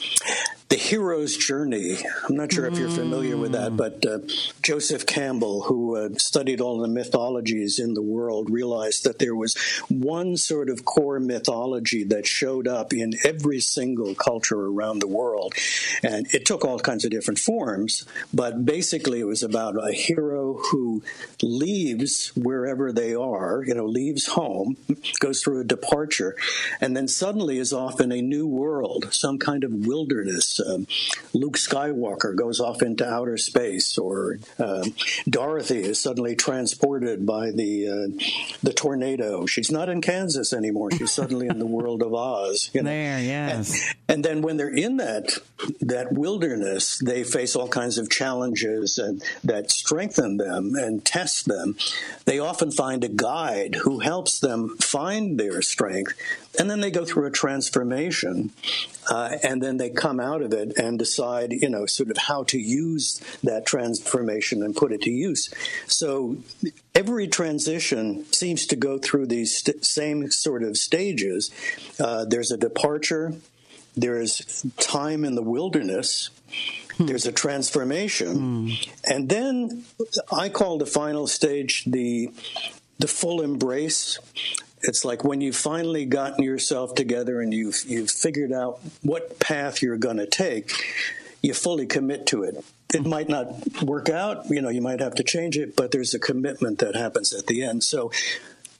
the 0.75 0.81
hero's 0.81 1.37
journey. 1.37 1.99
I'm 2.29 2.35
not 2.35 2.53
sure 2.53 2.67
if 2.67 2.77
you're 2.77 2.89
familiar 2.89 3.37
with 3.37 3.53
that, 3.53 3.77
but 3.77 4.05
uh, 4.05 4.19
Joseph 4.61 5.07
Campbell, 5.07 5.63
who 5.63 5.97
uh, 5.97 6.09
studied 6.19 6.61
all 6.61 6.79
the 6.81 6.89
mythologies 6.89 7.79
in 7.79 7.95
the 7.95 8.03
world, 8.03 8.51
realized 8.51 9.05
that 9.05 9.21
there 9.21 9.37
was 9.37 9.55
one 9.89 10.37
sort 10.37 10.69
of 10.69 10.85
core 10.85 11.21
mythology 11.21 12.03
that 12.03 12.27
showed 12.27 12.67
up 12.67 12.93
in 12.93 13.13
every 13.23 13.61
single 13.61 14.17
culture 14.17 14.67
around 14.67 14.99
the 14.99 15.07
world. 15.07 15.55
And 16.03 16.27
it 16.35 16.45
took 16.45 16.65
all 16.65 16.81
kinds 16.81 17.05
of 17.05 17.13
different 17.13 17.39
forms, 17.39 18.05
but 18.33 18.65
basically 18.65 19.21
it 19.21 19.27
was 19.27 19.45
about 19.45 19.77
a 19.77 19.93
hero 19.93 20.55
who 20.73 21.05
leaves 21.41 22.33
wherever 22.35 22.91
they 22.91 23.15
are, 23.15 23.63
you 23.65 23.75
know, 23.75 23.87
leaves 23.87 24.27
home, 24.27 24.77
goes 25.21 25.41
through 25.41 25.61
a 25.61 25.65
departure, 25.65 26.35
and 26.81 26.97
then 26.97 27.07
suddenly 27.07 27.59
is 27.61 27.73
off 27.73 28.01
in 28.01 28.11
a 28.11 28.21
new 28.21 28.49
world, 28.49 29.07
some 29.13 29.39
kind 29.39 29.63
of 29.63 29.87
wilderness 29.87 30.64
um, 30.67 30.87
Luke 31.33 31.57
Skywalker 31.57 32.35
goes 32.37 32.61
off 32.61 32.83
into 32.83 33.07
outer 33.09 33.37
space, 33.37 33.99
or 33.99 34.39
uh, 34.59 34.85
Dorothy 35.29 35.81
is 35.81 36.01
suddenly 36.01 36.37
transported 36.37 37.27
by 37.27 37.51
the 37.51 37.89
uh, 37.89 38.25
the 38.63 38.73
tornado. 38.73 39.47
She's 39.47 39.71
not 39.71 39.89
in 39.89 40.01
Kansas 40.01 40.53
anymore. 40.53 40.91
She's 40.93 41.13
suddenly 41.25 41.47
in 41.47 41.59
the 41.59 41.67
world 41.67 42.03
of 42.03 42.15
Oz. 42.15 42.71
You 42.73 42.83
know? 42.83 42.91
There, 42.91 43.21
yes. 43.21 43.93
And, 44.09 44.17
and, 44.17 44.25
then 44.25 44.43
when 44.43 44.57
they're 44.57 44.69
in 44.69 44.97
that 44.99 45.39
that 45.81 46.13
wilderness, 46.13 46.99
they 46.99 47.25
face 47.25 47.57
all 47.57 47.69
kinds 47.69 47.99
of 47.99 48.11
challenges 48.11 48.99
and 48.99 49.23
that 49.43 49.71
strengthen 49.71 50.37
them 50.37 50.75
and 50.77 51.05
test 51.05 51.47
them. 51.47 51.77
They 52.25 52.39
often 52.39 52.71
find 52.71 53.05
a 53.05 53.09
guide 53.09 53.77
who 53.83 54.01
helps 54.01 54.39
them 54.39 54.77
find 54.79 55.39
their 55.39 55.63
strength, 55.63 56.15
and 56.59 56.71
then 56.71 56.81
they 56.81 56.91
go 56.91 57.05
through 57.05 57.27
a 57.27 57.31
transformation, 57.31 58.51
uh, 59.11 59.37
and 59.43 59.63
then 59.63 59.77
they 59.77 59.91
come 59.91 60.21
out 60.21 60.43
of 60.43 60.51
it 60.55 60.79
and 60.79 60.99
decide, 60.99 61.53
you 61.53 61.69
know, 61.69 61.87
sort 61.87 62.11
of 62.11 62.17
how 62.17 62.45
to 62.45 62.59
use 62.59 63.21
that 63.43 63.67
transformation 63.67 64.63
and 64.63 64.75
put 64.75 64.93
it 64.93 65.03
to 65.03 65.11
use. 65.11 65.53
So 65.87 66.39
every 66.95 67.29
transition 67.29 68.25
seems 68.33 68.67
to 68.69 68.77
go 68.77 68.99
through 68.99 69.27
these 69.27 69.59
st- 69.59 69.85
same 69.85 70.31
sort 70.31 70.63
of 70.63 70.77
stages. 70.77 71.51
Uh, 72.01 72.25
there's 72.25 72.51
a 72.51 72.57
departure, 72.57 73.35
there's 73.97 74.65
time 74.81 75.25
in 75.25 75.35
the 75.35 75.43
wilderness. 75.43 76.31
Hmm. 76.97 77.07
There's 77.07 77.27
a 77.27 77.33
transformation, 77.33 78.37
hmm. 78.37 78.71
and 79.11 79.29
then 79.29 79.85
I 80.31 80.49
call 80.49 80.79
the 80.79 80.87
final 80.87 81.27
stage 81.27 81.85
the 81.87 82.31
the 83.01 83.09
full 83.09 83.43
embrace 83.43 84.21
it's 84.87 85.05
like 85.05 85.25
when 85.25 85.41
you've 85.41 85.57
finally 85.57 86.05
gotten 86.05 86.45
yourself 86.45 86.95
together 86.95 87.41
and 87.41 87.53
you've 87.53 87.83
you've 87.87 88.11
figured 88.11 88.53
out 88.53 88.81
what 89.03 89.39
path 89.41 89.83
you're 89.83 89.97
going 89.97 90.19
to 90.19 90.27
take, 90.27 90.73
you 91.43 91.55
fully 91.55 91.87
commit 91.87 92.27
to 92.27 92.43
it. 92.43 92.65
It 92.93 93.05
might 93.05 93.29
not 93.29 93.83
work 93.83 94.09
out, 94.09 94.49
you 94.51 94.63
know, 94.63 94.69
you 94.69 94.81
might 94.81 95.01
have 95.01 95.17
to 95.17 95.25
change 95.25 95.59
it, 95.59 95.75
but 95.75 95.91
there's 95.91 96.15
a 96.15 96.19
commitment 96.19 96.79
that 96.79 96.95
happens 96.95 97.33
at 97.33 97.47
the 97.47 97.63
end. 97.63 97.83
So 97.83 98.13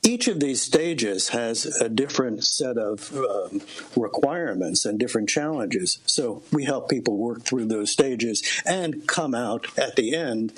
each 0.05 0.29
of 0.29 0.39
these 0.39 0.63
stages 0.63 1.31
has 1.31 1.65
a 1.81 1.89
different 1.89 2.45
set 2.45 2.77
of 2.77 3.13
um, 3.17 3.63
requirements 3.97 4.85
and 4.85 5.01
different 5.01 5.29
challenges. 5.29 5.99
So 6.07 6.43
we 6.53 6.65
help 6.65 6.91
people 6.91 7.17
work 7.17 7.43
through 7.43 7.67
those 7.67 7.91
stages 7.91 8.43
and 8.67 9.07
come 9.09 9.35
out 9.35 9.67
at 9.79 9.97
the 9.97 10.15
end 10.15 10.53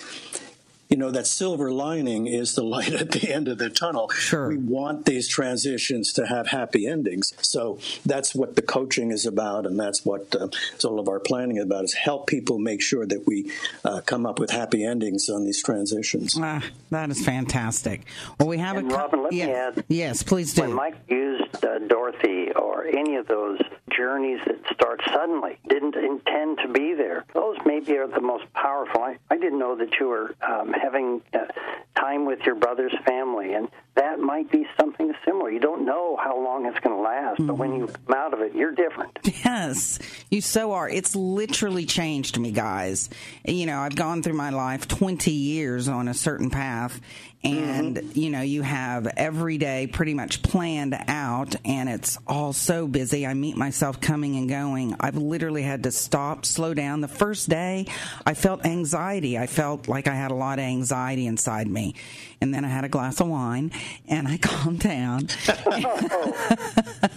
you 0.88 0.96
know 0.96 1.10
that 1.10 1.26
silver 1.26 1.70
lining 1.72 2.26
is 2.26 2.54
the 2.54 2.62
light 2.76 2.92
at 2.92 3.10
the 3.12 3.32
end 3.32 3.48
of 3.48 3.58
the 3.58 3.70
tunnel. 3.70 4.08
Sure. 4.10 4.48
we 4.48 4.56
want 4.56 5.04
these 5.06 5.28
transitions 5.28 6.12
to 6.14 6.26
have 6.26 6.48
happy 6.48 6.86
endings. 6.86 7.32
So 7.40 7.78
that's 8.04 8.34
what 8.34 8.56
the 8.56 8.62
coaching 8.62 9.10
is 9.10 9.26
about 9.26 9.66
and 9.66 9.78
that's 9.78 10.04
what 10.04 10.34
uh, 10.34 10.48
all 10.84 11.00
of 11.00 11.08
our 11.08 11.20
planning 11.20 11.56
is 11.56 11.64
about 11.64 11.84
is 11.84 11.94
help 11.94 12.26
people 12.26 12.58
make 12.58 12.80
sure 12.80 13.06
that 13.06 13.26
we 13.26 13.50
uh, 13.84 14.00
come 14.02 14.26
up 14.26 14.38
with 14.38 14.50
happy 14.50 14.84
endings 14.84 15.28
on 15.28 15.44
these 15.44 15.62
transitions. 15.62 16.36
Ah, 16.40 16.62
that 16.90 17.10
is 17.10 17.24
fantastic. 17.24 18.02
Well 18.38 18.48
we 18.48 18.58
have 18.58 18.76
and 18.76 18.90
a 18.90 18.90
co- 18.94 18.96
Robin, 19.02 19.22
let 19.24 19.32
yeah. 19.32 19.46
me 19.46 19.52
add 19.52 19.84
yes 19.88 20.22
please 20.22 20.54
do. 20.54 20.62
when 20.62 20.72
Mike 20.72 20.96
used 21.08 21.64
uh, 21.64 21.78
Dorothy 21.80 22.52
or 22.52 22.86
any 22.86 23.16
of 23.16 23.26
those 23.26 23.58
journeys 23.90 24.40
that 24.46 24.58
start 24.74 25.00
suddenly 25.12 25.58
didn't 25.68 25.96
intend 25.96 26.58
to 26.58 26.68
be 26.68 26.94
there 26.94 27.24
those 27.34 27.56
maybe 27.64 27.96
are 27.96 28.06
the 28.08 28.20
most 28.20 28.44
powerful. 28.54 29.02
I, 29.02 29.18
I 29.30 29.36
didn't 29.36 29.58
know 29.58 29.76
that 29.76 29.98
you 29.98 30.08
were 30.08 30.34
um, 30.46 30.72
having 30.80 31.22
uh, 31.32 31.46
time 31.98 32.26
with 32.26 32.40
your 32.44 32.54
brother's 32.54 32.94
family, 33.06 33.54
and 33.54 33.68
that 33.94 34.18
might 34.18 34.50
be 34.50 34.66
something 34.78 35.12
similar. 35.24 35.50
You 35.50 35.60
don't 35.60 35.84
know 35.84 36.16
how 36.16 36.38
long 36.38 36.66
it's 36.66 36.78
going 36.80 36.96
to 36.96 37.02
last, 37.02 37.38
mm-hmm. 37.38 37.46
but 37.46 37.58
when 37.58 37.74
you 37.74 37.86
come 37.86 38.14
out 38.14 38.34
of 38.34 38.40
it, 38.40 38.54
you're 38.54 38.72
different. 38.72 39.18
Yes, 39.44 40.00
you 40.28 40.40
so 40.40 40.72
are. 40.72 40.88
It's 40.88 41.14
literally 41.14 41.86
changed 41.86 42.38
me, 42.38 42.50
guys. 42.50 43.08
You 43.44 43.66
know, 43.66 43.78
I've 43.78 43.94
gone 43.94 44.22
through 44.22 44.34
my 44.34 44.50
life 44.50 44.88
20 44.88 45.30
years 45.30 45.86
on 45.88 46.08
a 46.08 46.14
certain 46.14 46.50
path, 46.50 47.00
and 47.46 47.96
mm-hmm. 47.96 48.18
you 48.18 48.30
know 48.30 48.40
you 48.40 48.62
have 48.62 49.06
every 49.16 49.58
day 49.58 49.86
pretty 49.86 50.14
much 50.14 50.42
planned 50.42 50.96
out 51.08 51.54
and 51.64 51.88
it's 51.88 52.18
all 52.26 52.52
so 52.52 52.86
busy. 52.86 53.26
I 53.26 53.34
meet 53.34 53.56
myself 53.56 54.00
coming 54.00 54.36
and 54.36 54.48
going. 54.48 54.96
I've 55.00 55.16
literally 55.16 55.62
had 55.62 55.84
to 55.84 55.92
stop 55.92 56.44
slow 56.44 56.74
down. 56.74 57.00
The 57.00 57.08
first 57.08 57.48
day 57.48 57.86
i 58.24 58.34
felt 58.34 58.66
anxiety. 58.66 59.38
I 59.38 59.46
felt 59.46 59.88
like 59.88 60.08
i 60.08 60.14
had 60.14 60.30
a 60.30 60.34
lot 60.34 60.58
of 60.58 60.64
anxiety 60.64 61.26
inside 61.26 61.68
me 61.68 61.94
and 62.40 62.54
then 62.54 62.64
i 62.64 62.68
had 62.68 62.84
a 62.84 62.88
glass 62.88 63.20
of 63.20 63.28
wine 63.28 63.70
and 64.08 64.28
i 64.28 64.36
calmed 64.38 64.80
down 64.80 65.28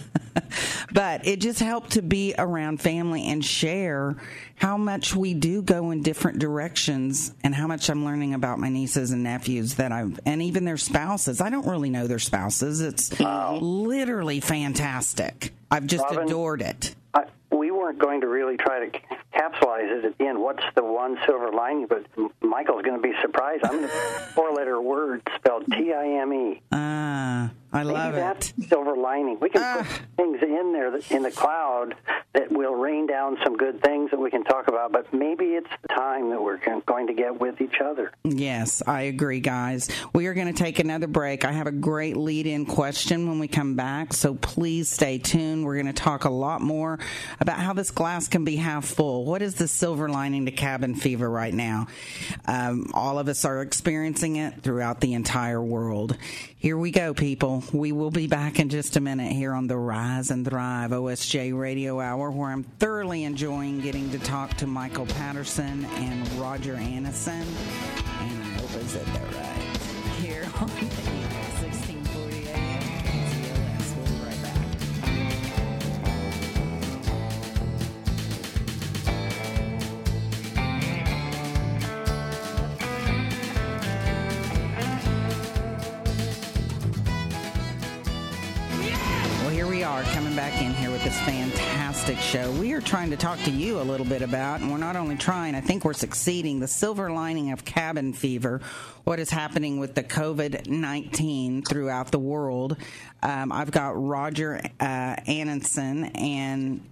but 0.92 1.26
it 1.26 1.40
just 1.40 1.60
helped 1.60 1.92
to 1.92 2.02
be 2.02 2.34
around 2.38 2.80
family 2.80 3.28
and 3.28 3.44
share 3.44 4.16
how 4.56 4.76
much 4.76 5.16
we 5.16 5.34
do 5.34 5.62
go 5.62 5.90
in 5.90 6.02
different 6.02 6.38
directions 6.38 7.32
and 7.42 7.54
how 7.54 7.66
much 7.66 7.88
I'm 7.88 8.04
learning 8.04 8.34
about 8.34 8.58
my 8.58 8.68
nieces 8.68 9.10
and 9.10 9.22
nephews 9.22 9.76
that 9.76 9.90
I've, 9.90 10.20
and 10.26 10.42
even 10.42 10.64
their 10.64 10.76
spouses. 10.76 11.40
I 11.40 11.48
don't 11.48 11.66
really 11.66 11.90
know 11.90 12.06
their 12.06 12.18
spouses. 12.18 12.80
It's 12.80 13.18
wow. 13.18 13.56
literally 13.56 14.40
fantastic. 14.40 15.52
I've 15.70 15.86
just 15.86 16.04
Robin, 16.04 16.24
adored 16.24 16.62
it. 16.62 16.94
I, 17.14 17.24
we 17.50 17.70
weren't 17.70 17.98
going 17.98 18.20
to 18.20 18.28
really 18.28 18.56
try 18.56 18.86
to 18.86 18.98
capsulize 19.40 19.98
it 19.98 20.04
at 20.04 20.18
the 20.18 20.26
end. 20.26 20.40
What's 20.40 20.62
the 20.74 20.84
one 20.84 21.18
silver 21.26 21.50
lining? 21.52 21.86
But 21.86 22.06
Michael's 22.42 22.82
going 22.82 23.00
to 23.00 23.02
be 23.02 23.14
surprised. 23.22 23.64
I'm 23.64 23.72
going 23.72 23.82
to 23.88 23.88
four 24.34 24.52
letter 24.52 24.80
word 24.80 25.22
spelled 25.36 25.64
T 25.66 25.92
I 25.92 26.20
M 26.22 26.32
E. 26.32 26.60
Ah. 26.72 27.50
I 27.72 27.84
Maybe 27.84 27.94
love 27.94 28.14
that's 28.14 28.52
it. 28.58 28.68
silver 28.68 28.96
lining. 28.96 29.38
We 29.40 29.48
can 29.48 29.62
put 29.78 29.86
ah. 29.86 30.00
things 30.16 30.42
in 30.42 30.72
there 30.72 30.90
that, 30.90 31.10
in 31.10 31.22
the 31.22 31.30
cloud 31.30 31.94
that 32.32 32.50
will 32.50 32.74
rain 32.74 33.06
down 33.06 33.38
some 33.44 33.56
good 33.56 33.80
things 33.82 34.10
that 34.10 34.18
we 34.18 34.30
can 34.30 34.42
talk 34.44 34.68
about, 34.68 34.90
but 34.92 35.12
maybe 35.14 35.46
it's 35.46 35.70
the 35.82 35.88
time 35.88 36.30
that 36.30 36.42
we're 36.42 36.58
going 36.86 37.06
to 37.06 37.14
get 37.14 37.40
with 37.40 37.60
each 37.60 37.76
other. 37.84 38.12
Yes, 38.24 38.82
I 38.86 39.02
agree, 39.02 39.40
guys. 39.40 39.88
We 40.12 40.26
are 40.26 40.34
going 40.34 40.52
to 40.52 40.52
take 40.52 40.78
another 40.80 41.06
break. 41.06 41.44
I 41.44 41.52
have 41.52 41.66
a 41.66 41.72
great 41.72 42.16
lead 42.16 42.46
in 42.46 42.66
question 42.66 43.28
when 43.28 43.38
we 43.38 43.46
come 43.46 43.76
back, 43.76 44.14
so 44.14 44.34
please 44.34 44.88
stay 44.88 45.18
tuned. 45.18 45.64
We're 45.64 45.80
going 45.80 45.86
to 45.86 45.92
talk 45.92 46.24
a 46.24 46.30
lot 46.30 46.60
more 46.60 46.98
about 47.38 47.60
how 47.60 47.72
this 47.72 47.90
glass 47.90 48.26
can 48.26 48.44
be 48.44 48.56
half 48.56 48.84
full. 48.84 49.24
What 49.30 49.42
is 49.42 49.54
the 49.54 49.68
silver 49.68 50.08
lining 50.08 50.46
to 50.46 50.50
cabin 50.50 50.96
fever 50.96 51.30
right 51.30 51.54
now? 51.54 51.86
Um, 52.46 52.90
all 52.92 53.16
of 53.20 53.28
us 53.28 53.44
are 53.44 53.62
experiencing 53.62 54.34
it 54.34 54.60
throughout 54.64 55.00
the 55.00 55.14
entire 55.14 55.62
world. 55.62 56.16
Here 56.56 56.76
we 56.76 56.90
go, 56.90 57.14
people. 57.14 57.62
We 57.72 57.92
will 57.92 58.10
be 58.10 58.26
back 58.26 58.58
in 58.58 58.70
just 58.70 58.96
a 58.96 59.00
minute 59.00 59.30
here 59.30 59.52
on 59.52 59.68
the 59.68 59.76
Rise 59.76 60.32
and 60.32 60.44
Thrive 60.44 60.90
OSJ 60.90 61.56
Radio 61.56 62.00
Hour, 62.00 62.32
where 62.32 62.50
I'm 62.50 62.64
thoroughly 62.64 63.22
enjoying 63.22 63.80
getting 63.82 64.10
to 64.10 64.18
talk 64.18 64.56
to 64.56 64.66
Michael 64.66 65.06
Patterson 65.06 65.84
and 65.84 66.28
Roger 66.32 66.74
Annison. 66.74 67.46
And 68.22 68.42
I 68.42 68.58
hope 68.58 68.70
I 68.70 68.86
said 68.88 69.06
that 69.06 69.34
right. 69.36 69.76
Here 70.18 70.50
on 70.58 71.19
this 91.10 91.20
fantastic 91.22 92.18
show. 92.18 92.52
We 92.52 92.72
are 92.72 92.80
trying 92.80 93.10
to 93.10 93.16
talk 93.16 93.40
to 93.40 93.50
you 93.50 93.80
a 93.80 93.82
little 93.82 94.06
bit 94.06 94.22
about, 94.22 94.60
and 94.60 94.70
we're 94.70 94.78
not 94.78 94.94
only 94.94 95.16
trying, 95.16 95.56
I 95.56 95.60
think 95.60 95.84
we're 95.84 95.92
succeeding, 95.92 96.60
the 96.60 96.68
silver 96.68 97.10
lining 97.10 97.50
of 97.50 97.64
cabin 97.64 98.12
fever, 98.12 98.60
what 99.02 99.18
is 99.18 99.28
happening 99.28 99.80
with 99.80 99.96
the 99.96 100.04
COVID 100.04 100.68
19 100.68 101.62
throughout 101.62 102.12
the 102.12 102.20
world. 102.20 102.76
Um, 103.24 103.50
I've 103.50 103.72
got 103.72 104.00
Roger 104.00 104.60
uh, 104.78 105.16
and 105.26 105.60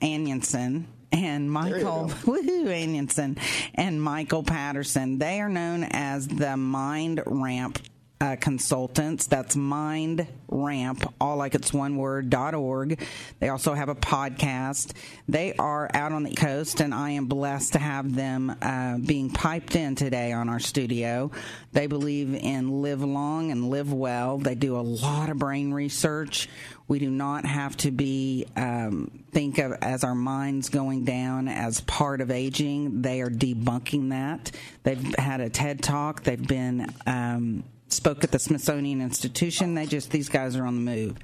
Anionson 0.00 0.84
and 1.12 1.52
Michael 1.52 2.08
woohoo 2.22 2.66
Anionson 2.66 3.38
and 3.76 4.02
Michael 4.02 4.42
Patterson. 4.42 5.18
They 5.18 5.40
are 5.40 5.48
known 5.48 5.84
as 5.84 6.26
the 6.26 6.56
MindRamp 6.56 7.78
uh, 8.20 8.37
consultants. 8.40 9.26
That's 9.26 9.54
Mind 9.56 10.26
Ramp, 10.48 11.12
all 11.20 11.37
like 11.37 11.54
it's 11.54 11.72
one 11.72 11.96
word, 11.96 12.30
dot 12.30 12.54
org. 12.54 13.00
They 13.38 13.48
also 13.48 13.75
have 13.75 13.88
a 13.88 13.94
podcast. 13.94 14.92
They 15.28 15.54
are 15.54 15.88
out 15.94 16.12
on 16.12 16.25
the 16.25 16.34
coast, 16.34 16.80
and 16.80 16.92
I 16.92 17.10
am 17.10 17.26
blessed 17.26 17.75
to 17.75 17.78
have 17.78 18.14
them 18.14 18.56
uh, 18.60 18.98
being 18.98 19.30
piped 19.30 19.76
in 19.76 19.94
today 19.94 20.32
on 20.32 20.48
our 20.48 20.58
studio. 20.58 21.30
They 21.72 21.87
believe 21.87 22.34
in 22.34 22.82
live 22.82 23.02
long 23.02 23.50
and 23.50 23.70
live 23.70 23.92
well. 23.92 24.38
They 24.38 24.54
do 24.54 24.76
a 24.76 24.82
lot 24.82 25.28
of 25.28 25.38
brain 25.38 25.72
research. 25.72 26.48
We 26.88 26.98
do 26.98 27.10
not 27.10 27.44
have 27.44 27.76
to 27.78 27.90
be 27.90 28.46
um, 28.56 29.25
think 29.30 29.58
of 29.58 29.72
as 29.82 30.04
our 30.04 30.14
minds 30.14 30.70
going 30.70 31.04
down 31.04 31.46
as 31.46 31.82
part 31.82 32.22
of 32.22 32.30
aging. 32.30 33.02
They 33.02 33.20
are 33.20 33.28
debunking 33.28 34.10
that. 34.10 34.50
They've 34.82 35.14
had 35.16 35.40
a 35.40 35.50
TED 35.50 35.82
talk. 35.82 36.22
They've 36.22 36.48
been 36.48 36.92
um, 37.06 37.64
spoke 37.92 38.25
at 38.25 38.30
the 38.30 38.38
Smithsonian 38.38 39.00
Institution. 39.00 39.75
They 39.75 39.87
just, 39.87 40.11
these 40.11 40.28
guys 40.28 40.57
are 40.57 40.66
on 40.66 40.85
the 40.85 40.97
move. 40.97 41.16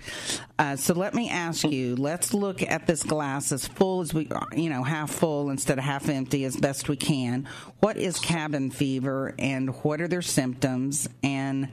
Uh, 0.59 0.76
so 0.76 0.94
let 0.94 1.14
me 1.14 1.28
ask 1.30 1.64
you, 1.64 1.97
let's 1.97 2.35
look 2.35 2.62
at 2.62 2.87
this 2.87 3.02
glass 3.02 3.52
as 3.52 3.66
full 3.66 4.00
as 4.00 4.14
we, 4.14 4.28
you 4.54 4.71
know, 4.71 4.83
half 4.83 5.11
full 5.11 5.50
instead 5.50 5.78
of 5.78 5.85
half 5.85 6.09
empty 6.09 6.44
as 6.44 6.56
best 6.56 6.88
we 6.88 6.97
can. 6.97 7.49
What 7.80 7.97
is 7.97 8.18
cabin 8.18 8.71
fever 8.71 9.35
and 9.38 9.71
what 9.85 10.00
are 10.00 10.09
their 10.09 10.23
symptoms? 10.23 11.09
And, 11.23 11.68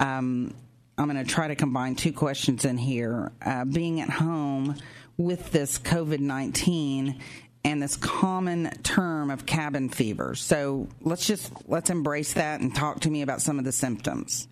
um, 0.00 0.54
I'm 0.98 1.10
going 1.10 1.22
to 1.22 1.30
try 1.30 1.48
to 1.48 1.54
combine 1.54 1.94
two 1.94 2.12
questions 2.12 2.64
in 2.64 2.78
here. 2.78 3.30
Uh, 3.44 3.66
being 3.66 4.00
at 4.00 4.08
home 4.08 4.76
with 5.18 5.50
this 5.50 5.78
COVID 5.78 6.20
19 6.20 7.20
and 7.66 7.82
this 7.82 7.96
common 7.96 8.70
term 8.84 9.28
of 9.28 9.44
cabin 9.44 9.88
fever. 9.88 10.36
So 10.36 10.86
let's 11.02 11.26
just 11.26 11.52
let's 11.66 11.90
embrace 11.90 12.32
that 12.34 12.60
and 12.60 12.72
talk 12.72 13.00
to 13.00 13.10
me 13.10 13.22
about 13.22 13.42
some 13.42 13.58
of 13.58 13.64
the 13.64 13.72
symptoms. 13.72 14.46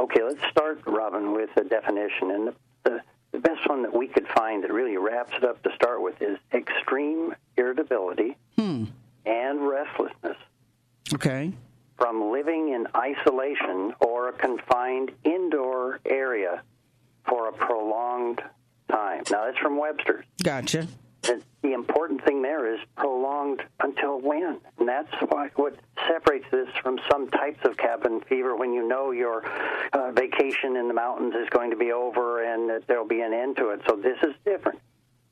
Okay, 0.00 0.20
let's 0.22 0.40
start, 0.50 0.82
Robin, 0.84 1.32
with 1.32 1.50
a 1.56 1.62
definition. 1.62 2.30
And 2.32 2.48
the, 2.48 2.54
the, 2.84 3.00
the 3.32 3.38
best 3.38 3.68
one 3.68 3.82
that 3.82 3.96
we 3.96 4.08
could 4.08 4.26
find 4.28 4.64
that 4.64 4.72
really 4.72 4.96
wraps 4.96 5.32
it 5.36 5.44
up 5.44 5.62
to 5.62 5.70
start 5.76 6.02
with 6.02 6.20
is 6.20 6.38
extreme 6.52 7.34
irritability 7.56 8.36
hmm. 8.56 8.84
and 9.24 9.68
restlessness. 9.68 10.36
Okay. 11.14 11.52
From 11.98 12.32
living 12.32 12.70
in 12.70 12.86
isolation 12.96 13.94
or 14.00 14.28
a 14.28 14.32
confined 14.32 15.12
indoor 15.22 16.00
area 16.04 16.62
for 17.28 17.48
a 17.48 17.52
prolonged 17.52 18.40
time. 18.90 19.22
Now, 19.30 19.46
that's 19.46 19.58
from 19.58 19.78
Webster's. 19.78 20.24
Gotcha 20.42 20.88
the, 21.62 21.72
important 21.72 22.24
thing 22.24 22.42
there 22.42 22.72
is 22.72 22.80
prolonged 22.96 23.62
until 23.80 24.20
when. 24.20 24.58
And 24.78 24.88
that's 24.88 25.12
why, 25.28 25.50
what 25.56 25.76
separates 26.06 26.46
this 26.50 26.68
from 26.82 26.98
some 27.10 27.28
types 27.28 27.60
of 27.64 27.76
cabin 27.76 28.20
fever 28.28 28.56
when 28.56 28.72
you 28.72 28.86
know 28.86 29.10
your 29.10 29.44
uh, 29.92 30.12
vacation 30.12 30.76
in 30.76 30.88
the 30.88 30.94
mountains 30.94 31.34
is 31.34 31.48
going 31.50 31.70
to 31.70 31.76
be 31.76 31.92
over 31.92 32.42
and 32.42 32.68
that 32.70 32.86
there'll 32.86 33.06
be 33.06 33.20
an 33.20 33.32
end 33.32 33.56
to 33.56 33.70
it. 33.70 33.80
So 33.88 33.96
this 33.96 34.18
is 34.22 34.34
different. 34.44 34.80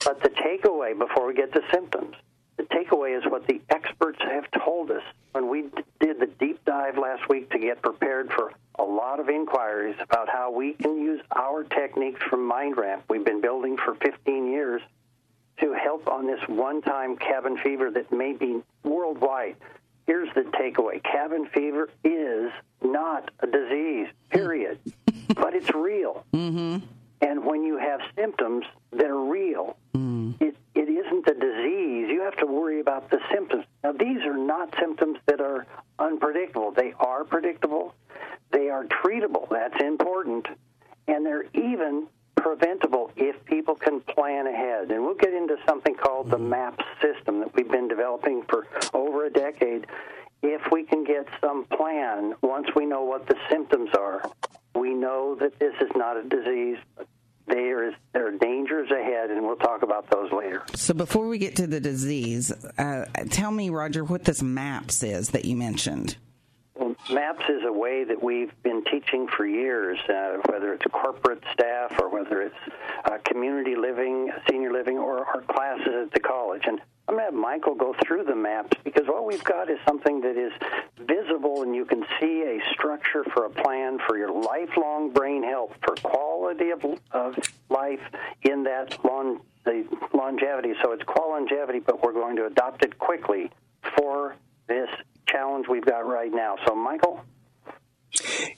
But 0.04 0.22
the 0.22 0.28
takeaway 0.28 0.96
before 0.96 1.26
we 1.26 1.34
get 1.34 1.52
to 1.54 1.62
symptoms, 1.72 2.14
the 2.56 2.64
takeaway 2.64 3.16
is 3.16 3.24
what 3.30 3.46
the 3.46 3.60
experts 3.70 4.18
have 4.22 4.44
told 4.64 4.90
us 4.90 5.02
when 5.32 5.48
we 5.48 5.62
did 6.00 6.18
the 6.20 6.30
deep 6.38 6.64
dive 6.64 6.96
last 6.96 7.28
week 7.28 7.50
to 7.50 7.58
get 7.58 7.82
prepared 7.82 8.32
for 8.32 8.52
a 8.78 8.82
lot 8.82 9.20
of 9.20 9.28
inquiries 9.28 9.96
about 10.00 10.28
how 10.28 10.50
we 10.50 10.72
can 10.74 10.96
use 10.96 11.20
our 11.34 11.64
techniques 11.64 12.20
from 12.30 12.50
MindRamp 12.50 13.02
we've 13.08 13.24
been 13.24 13.40
building 13.40 13.76
for 13.76 13.94
15 13.96 14.46
years 14.46 14.80
on 16.16 16.26
this 16.26 16.40
one 16.48 16.80
time 16.80 17.16
cabin 17.16 17.58
fever 17.62 17.90
that 17.90 18.10
may 18.10 18.32
be 18.32 18.62
worldwide. 18.82 19.56
Here's 20.06 20.32
the 20.34 20.42
takeaway 20.42 21.02
cabin 21.02 21.46
fever 21.52 21.90
is 22.04 22.50
not 22.82 23.30
a 23.40 23.46
disease, 23.46 24.08
period. 24.30 24.78
but 25.34 25.54
it's 25.54 25.70
real. 25.74 26.24
Mm-hmm. 26.32 26.86
And 27.20 27.44
when 27.44 27.62
you 27.62 27.76
have 27.76 28.00
symptoms 28.14 28.64
that 28.92 29.06
are 29.06 29.24
real, 29.24 29.76
mm. 29.94 30.34
it, 30.40 30.56
it 30.74 30.88
isn't 30.88 31.28
a 31.28 31.34
disease. 31.34 32.08
You 32.10 32.22
have 32.24 32.36
to 32.36 32.46
worry 32.46 32.80
about 32.80 33.10
the 33.10 33.18
symptoms. 33.32 33.64
Now, 33.82 33.92
these 33.92 34.22
are 34.24 34.36
not 34.36 34.74
symptoms 34.78 35.18
that 35.26 35.40
are 35.40 35.66
unpredictable. 35.98 36.72
They 36.72 36.94
are 36.98 37.24
predictable, 37.24 37.94
they 38.52 38.68
are 38.68 38.84
treatable. 38.84 39.48
That's 39.50 39.82
important. 39.82 40.46
And 41.08 41.24
they're 41.24 41.46
even 41.54 42.08
preventable 42.46 43.10
if 43.16 43.44
people 43.44 43.74
can 43.74 44.00
plan 44.00 44.46
ahead. 44.46 44.92
And 44.92 45.02
we'll 45.02 45.16
get 45.16 45.34
into 45.34 45.56
something 45.68 45.96
called 45.96 46.30
the 46.30 46.38
MAP 46.38 46.80
system 47.02 47.40
that 47.40 47.52
we've 47.56 47.70
been 47.70 47.88
developing 47.88 48.42
for 48.48 48.66
over 48.94 49.26
a 49.26 49.30
decade. 49.30 49.86
If 50.42 50.62
we 50.70 50.84
can 50.84 51.02
get 51.02 51.26
some 51.40 51.64
plan, 51.64 52.34
once 52.42 52.68
we 52.76 52.86
know 52.86 53.02
what 53.02 53.26
the 53.26 53.34
symptoms 53.50 53.90
are, 53.98 54.30
we 54.76 54.94
know 54.94 55.36
that 55.40 55.58
this 55.58 55.74
is 55.80 55.90
not 55.96 56.16
a 56.16 56.22
disease. 56.22 56.78
There 57.48 57.88
is 57.88 57.94
there 58.12 58.28
are 58.28 58.38
dangers 58.38 58.90
ahead, 58.90 59.30
and 59.30 59.44
we'll 59.44 59.56
talk 59.56 59.82
about 59.82 60.08
those 60.10 60.30
later. 60.32 60.62
So 60.74 60.94
before 60.94 61.26
we 61.28 61.38
get 61.38 61.56
to 61.56 61.66
the 61.66 61.80
disease, 61.80 62.52
uh, 62.78 63.06
tell 63.30 63.50
me, 63.50 63.70
Roger, 63.70 64.04
what 64.04 64.24
this 64.24 64.42
MAPS 64.42 65.02
is 65.02 65.30
that 65.30 65.44
you 65.44 65.56
mentioned. 65.56 66.16
MAPS 67.10 67.44
is 67.48 67.62
a 67.64 67.72
way 67.72 68.02
that 68.04 68.20
we've 68.20 68.50
been 68.62 68.82
teaching 68.84 69.28
for 69.28 69.46
years, 69.46 69.98
uh, 70.08 70.38
whether 70.50 70.74
it's 70.74 70.84
corporate 70.86 71.42
staff 71.52 71.92
or 72.00 72.08
whether 72.08 72.42
it's 72.42 72.56
uh, 73.04 73.18
community 73.24 73.76
living, 73.76 74.30
senior 74.50 74.72
living, 74.72 74.98
or 74.98 75.24
our 75.24 75.42
classes 75.42 75.94
at 76.06 76.12
the 76.12 76.20
college. 76.20 76.62
And 76.66 76.80
I'm 77.08 77.14
going 77.14 77.26
to 77.28 77.32
have 77.32 77.34
Michael 77.34 77.76
go 77.76 77.94
through 78.04 78.24
the 78.24 78.34
maps 78.34 78.76
because 78.82 79.06
what 79.06 79.24
we've 79.24 79.44
got 79.44 79.70
is 79.70 79.78
something 79.86 80.20
that 80.22 80.36
is 80.36 80.52
visible 80.98 81.62
and 81.62 81.76
you 81.76 81.84
can 81.84 82.04
see 82.20 82.42
a 82.42 82.58
structure 82.72 83.22
for 83.32 83.44
a 83.44 83.50
plan 83.50 83.98
for 84.04 84.18
your 84.18 84.32
lifelong 84.32 85.12
brain 85.12 85.44
health, 85.44 85.72
for 85.82 85.94
quality 85.94 86.70
of, 86.70 86.84
of 87.12 87.38
life 87.70 88.00
in 88.42 88.64
that 88.64 89.04
long, 89.04 89.40
the 89.64 89.86
longevity. 90.12 90.74
So 90.82 90.90
it's 90.90 91.04
qualongevity, 91.04 91.84
but 91.86 92.02
we're 92.02 92.12
going 92.12 92.34
to 92.36 92.46
adopt 92.46 92.84
it 92.84 92.98
quickly 92.98 93.52
for 93.96 94.34
this 94.66 94.88
challenge 95.28 95.66
we've 95.68 95.84
got 95.84 96.06
right 96.06 96.32
now. 96.46 96.56
So, 96.66 96.74
Michael? 96.74 97.24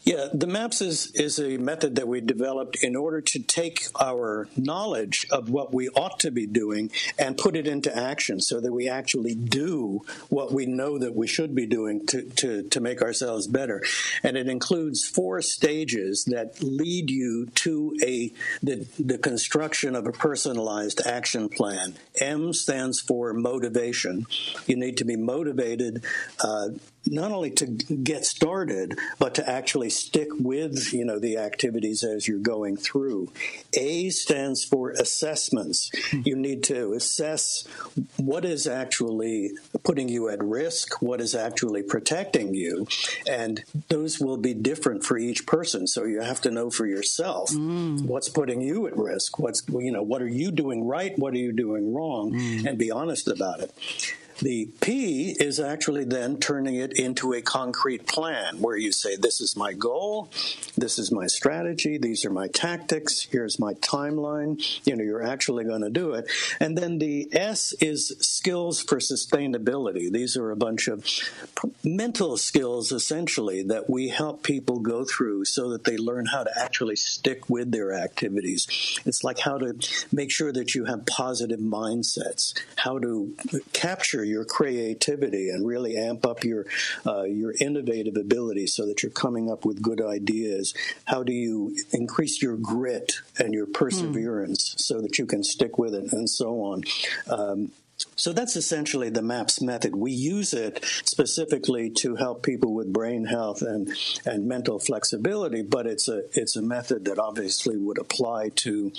Yeah, 0.03 0.29
the 0.33 0.47
MAPS 0.47 0.81
is, 0.81 1.13
is 1.15 1.39
a 1.39 1.57
method 1.57 1.97
that 1.97 2.07
we 2.07 2.21
developed 2.21 2.83
in 2.83 2.95
order 2.95 3.21
to 3.21 3.39
take 3.41 3.85
our 4.01 4.49
knowledge 4.57 5.27
of 5.31 5.51
what 5.51 5.75
we 5.75 5.89
ought 5.89 6.21
to 6.21 6.31
be 6.31 6.47
doing 6.47 6.91
and 7.19 7.37
put 7.37 7.57
it 7.57 7.67
into 7.67 7.95
action 7.95 8.41
so 8.41 8.61
that 8.61 8.73
we 8.73 8.89
actually 8.89 9.35
do 9.35 10.05
what 10.29 10.53
we 10.53 10.67
know 10.67 10.99
that 10.99 11.15
we 11.15 11.27
should 11.27 11.55
be 11.55 11.67
doing 11.67 12.07
to, 12.07 12.23
to, 12.23 12.63
to 12.69 12.81
make 12.81 13.03
ourselves 13.03 13.47
better. 13.47 13.83
And 14.23 14.37
it 14.37 14.49
includes 14.49 15.07
four 15.07 15.43
stages 15.43 16.25
that 16.27 16.63
lead 16.63 17.11
you 17.11 17.47
to 17.47 17.99
a 18.03 18.33
the, 18.63 18.87
the 18.99 19.19
construction 19.19 19.97
of 19.97 20.07
a 20.07 20.13
personalized 20.13 21.01
action 21.05 21.49
plan. 21.49 21.97
M 22.21 22.53
stands 22.53 23.01
for 23.01 23.33
motivation. 23.33 24.27
You 24.67 24.77
need 24.77 24.97
to 24.99 25.05
be 25.05 25.17
motivated 25.17 26.05
uh, 26.43 26.69
not 27.11 27.33
only 27.33 27.51
to 27.53 27.67
get 27.67 28.25
started, 28.25 28.99
but 29.19 29.35
to 29.37 29.49
actually 29.49 29.91
stick 29.91 30.29
with, 30.39 30.93
you 30.93 31.05
know, 31.05 31.19
the 31.19 31.37
activities 31.37 32.05
as 32.05 32.29
you're 32.29 32.39
going 32.39 32.77
through. 32.77 33.33
A 33.75 34.11
stands 34.11 34.65
for 34.65 34.91
assessments. 34.91 35.91
You 36.13 36.37
need 36.37 36.63
to 36.65 36.93
assess 36.93 37.67
what 38.17 38.45
is 38.45 38.67
actually 38.67 39.53
putting 39.85 40.09
you 40.09 40.29
at 40.29 40.43
risk, 40.43 41.01
what 41.03 41.21
is 41.21 41.35
actually 41.35 41.83
protecting 41.83 42.55
you, 42.55 42.87
and 43.29 43.63
those 43.89 44.21
will 44.21 44.37
be 44.37 44.55
different 44.55 45.05
for 45.05 45.19
each 45.19 45.47
person. 45.47 45.87
So 45.87 46.05
you 46.05 46.21
have 46.21 46.41
to 46.43 46.51
know 46.51 46.71
for 46.71 46.87
yourself 46.87 47.51
mm. 47.51 48.03
what's 48.07 48.29
putting 48.29 48.61
you 48.61 48.87
at 48.87 48.97
risk, 48.97 49.39
what's, 49.39 49.63
you 49.69 49.93
know, 49.93 50.03
what 50.03 50.23
are 50.23 50.29
you 50.29 50.51
doing 50.51 50.87
right, 50.87 51.19
what 51.19 51.35
are 51.35 51.39
you 51.39 51.53
doing 51.53 51.95
wrong, 51.95 52.33
mm. 52.33 52.67
and 52.67 52.79
be 52.79 52.91
honest 52.91 53.29
about 53.29 53.61
it. 53.61 53.73
The 54.41 54.67
P 54.81 55.37
is 55.39 55.59
actually 55.59 56.05
then 56.05 56.39
turning 56.39 56.77
it 56.77 56.99
into 56.99 57.33
a 57.33 57.43
concrete 57.43 58.07
plan 58.07 58.61
where 58.61 58.77
you 58.77 58.93
say, 58.93 59.17
This 59.17 59.41
is 59.41 59.57
my 59.57 59.73
goal, 59.73 60.31
this 60.77 60.99
is 60.99 61.11
my 61.11 61.27
strategy, 61.27 61.99
these 61.99 62.25
are 62.25 62.31
my 62.31 62.47
tactics, 62.49 63.23
here's 63.23 63.59
my 63.59 63.75
timeline. 63.75 64.63
You 64.87 64.97
know, 64.97 65.03
you're 65.03 65.27
actually 65.27 65.65
going 65.65 65.83
to 65.83 65.91
do 65.91 66.13
it. 66.13 66.31
And 66.61 66.79
then 66.79 66.99
the 66.99 67.29
S 67.33 67.73
is 67.81 68.15
skills 68.21 68.81
for 68.81 68.99
sustainability. 68.99 70.11
These 70.11 70.37
are 70.37 70.51
a 70.53 70.57
bunch 70.57 70.87
of 70.87 71.05
mental 71.83 72.37
skills 72.37 72.93
essentially 72.93 73.63
that 73.65 73.91
we 73.91 74.09
help 74.09 74.45
people 74.45 74.79
go 74.79 75.05
through 75.05 75.47
so 75.47 75.71
that 75.71 75.83
they 75.83 75.97
learn 75.97 76.27
how 76.27 76.45
to 76.45 76.51
actually 76.57 76.97
stick 76.97 77.51
with 77.51 77.73
their 77.73 77.93
activities. 77.93 79.01
It's 79.05 79.25
like 79.25 79.41
how 79.41 79.59
to 79.59 79.75
make 80.13 80.31
sure 80.31 80.53
that 80.53 80.77
you 80.77 80.85
have 80.85 81.07
positive 81.07 81.61
mindsets, 81.61 82.55
how 82.77 82.99
to 83.01 83.35
capture 83.73 84.25
your 84.29 84.45
creativity 84.45 85.51
and 85.51 85.67
really 85.67 85.97
amp 85.97 86.27
up 86.27 86.45
your 86.45 86.67
uh, 87.07 87.25
your 87.25 87.55
innovative 87.61 88.17
ability 88.17 88.67
so 88.67 88.87
that 88.87 89.03
you're 89.03 89.11
coming 89.11 89.51
up 89.51 89.65
with 89.65 89.83
good 89.83 90.01
ideas. 90.01 90.75
How 91.07 91.23
do 91.23 91.33
you 91.33 91.77
increase 91.93 92.43
your 92.43 92.57
grit 92.57 93.15
and 93.39 93.53
your 93.53 93.67
perseverance 93.67 94.75
mm. 94.75 94.81
so 94.81 95.01
that 95.01 95.19
you 95.19 95.27
can 95.27 95.43
stick 95.43 95.79
with 95.79 95.95
it 95.95 96.13
and 96.13 96.29
so 96.29 96.61
on? 96.61 96.85
Um, 97.29 97.73
so 98.15 98.33
that's 98.33 98.55
essentially 98.55 99.11
the 99.11 99.23
MAPS 99.23 99.61
method. 99.61 99.97
We 99.97 100.13
use 100.13 100.53
it 100.53 100.85
specifically 101.05 101.91
to 101.91 102.15
help 102.15 102.45
people 102.45 102.73
with 102.73 102.93
brain 102.93 103.25
health 103.25 103.63
and, 103.63 103.89
and 104.25 104.47
mental 104.47 104.79
flexibility, 104.79 105.63
but 105.63 105.87
it's 105.87 106.09
a 106.09 106.23
it's 106.33 106.55
a 106.55 106.63
method 106.63 107.07
that 107.07 107.19
obviously 107.19 107.77
would 107.77 107.99
apply 107.99 108.51
to 108.57 108.93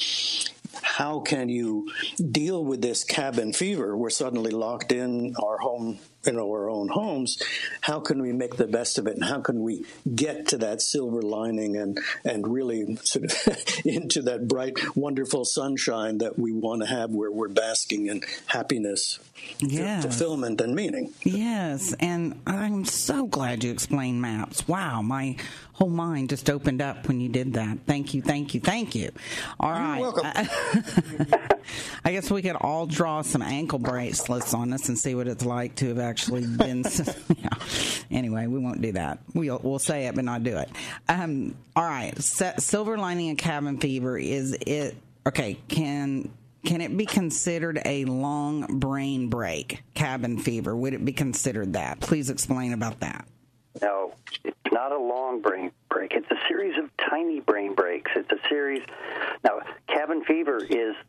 how 0.82 1.20
can 1.20 1.50
you 1.50 1.88
deal 2.32 2.64
with 2.64 2.82
this 2.82 3.04
cabin 3.04 3.54
fever? 3.54 3.96
We're 3.96 4.10
suddenly 4.10 4.52
locked 4.52 4.92
in 4.92 5.36
our 5.42 5.58
home 5.58 6.00
in 6.26 6.38
our 6.38 6.70
own 6.70 6.90
homes, 6.90 7.42
how 7.82 8.00
can 8.00 8.22
we 8.22 8.34
make 8.34 8.58
the 8.58 8.68
best 8.68 8.98
of 8.98 9.08
it 9.08 9.16
and 9.16 9.24
how 9.24 9.40
can 9.40 9.64
we 9.64 9.86
get 10.16 10.48
to 10.48 10.58
that 10.58 10.82
silver 10.82 11.22
lining 11.22 11.78
and, 11.78 12.00
and 12.26 12.48
really 12.48 12.96
sort 12.98 13.26
of 13.26 13.58
into 13.86 14.22
that 14.22 14.48
bright, 14.48 14.78
wonderful 14.96 15.46
sunshine 15.46 16.18
that 16.18 16.38
we 16.38 16.52
want 16.52 16.82
to 16.82 16.88
have 16.88 17.12
where 17.12 17.32
we're 17.32 17.48
basking 17.48 18.08
in 18.08 18.22
happiness, 18.48 19.20
yes. 19.60 20.04
fulfillment, 20.04 20.60
and 20.60 20.76
meaning? 20.76 21.14
Yes, 21.24 21.96
and 22.00 22.40
I'm 22.46 22.86
so 22.86 23.26
glad 23.26 23.64
you 23.64 23.72
explained 23.72 24.22
maps. 24.22 24.68
Wow, 24.68 25.02
my 25.02 25.38
whole 25.80 25.90
mind 25.90 26.30
just 26.30 26.50
opened 26.50 26.82
up 26.82 27.08
when 27.08 27.22
you 27.22 27.30
did 27.30 27.54
that. 27.54 27.78
Thank 27.88 28.14
you, 28.14 28.22
thank 28.22 28.54
you, 28.54 28.60
thank 28.60 28.96
you. 28.96 29.12
All 29.60 29.70
You're 29.70 29.80
right. 29.80 30.02
welcome. 30.02 30.26
I 32.04 32.12
guess 32.12 32.30
we 32.30 32.42
could 32.42 32.58
all 32.58 32.86
draw 32.86 33.22
some 33.22 33.42
ankle 33.42 33.80
bracelets 33.80 34.54
on 34.54 34.74
us 34.74 34.90
and 34.90 35.00
see 35.00 35.16
what 35.16 35.28
it's 35.28 35.46
like 35.46 35.76
to 35.76 35.88
have 35.88 36.00
actually 36.10 36.46
been. 36.46 36.84
yeah. 37.38 37.50
Anyway, 38.12 38.48
we 38.48 38.60
won't 38.60 38.82
do 38.82 38.92
that. 38.94 39.20
We'll 39.34 39.60
we'll 39.64 39.80
say 39.80 40.08
it, 40.08 40.16
but 40.16 40.26
not 40.26 40.44
do 40.44 40.58
it. 40.58 40.70
Um, 41.08 41.56
all 41.76 41.84
right. 41.84 42.14
silver 42.22 42.98
lining 42.98 43.32
of 43.32 43.38
cabin 43.38 43.78
fever 43.78 44.18
is 44.18 44.58
it 44.66 44.96
okay? 45.28 45.58
Can 45.68 46.30
can 46.66 46.82
it 46.82 46.96
be 46.96 47.06
considered 47.06 47.82
a 47.86 48.06
long 48.06 48.80
brain 48.80 49.30
break? 49.30 49.84
Cabin 49.94 50.40
fever 50.40 50.76
would 50.76 50.94
it 50.94 51.06
be 51.06 51.14
considered 51.14 51.74
that? 51.74 52.00
Please 52.00 52.30
explain 52.30 52.74
about 52.74 53.00
that. 53.00 53.26
No, 53.82 54.14
it's 54.44 54.58
not 54.72 54.92
a 54.92 54.98
long 54.98 55.42
brain 55.42 55.72
break. 55.90 56.14
It's 56.14 56.30
a 56.32 56.48
series 56.48 56.78
of 56.78 56.90
tiny 57.10 57.40
brain 57.40 57.76
breaks. 57.76 58.12
It's 58.16 58.32
a 58.32 58.50
series. 58.50 58.82
Now, 59.44 59.62
cabin 59.88 60.24
fever 60.26 60.58
is 60.58 60.96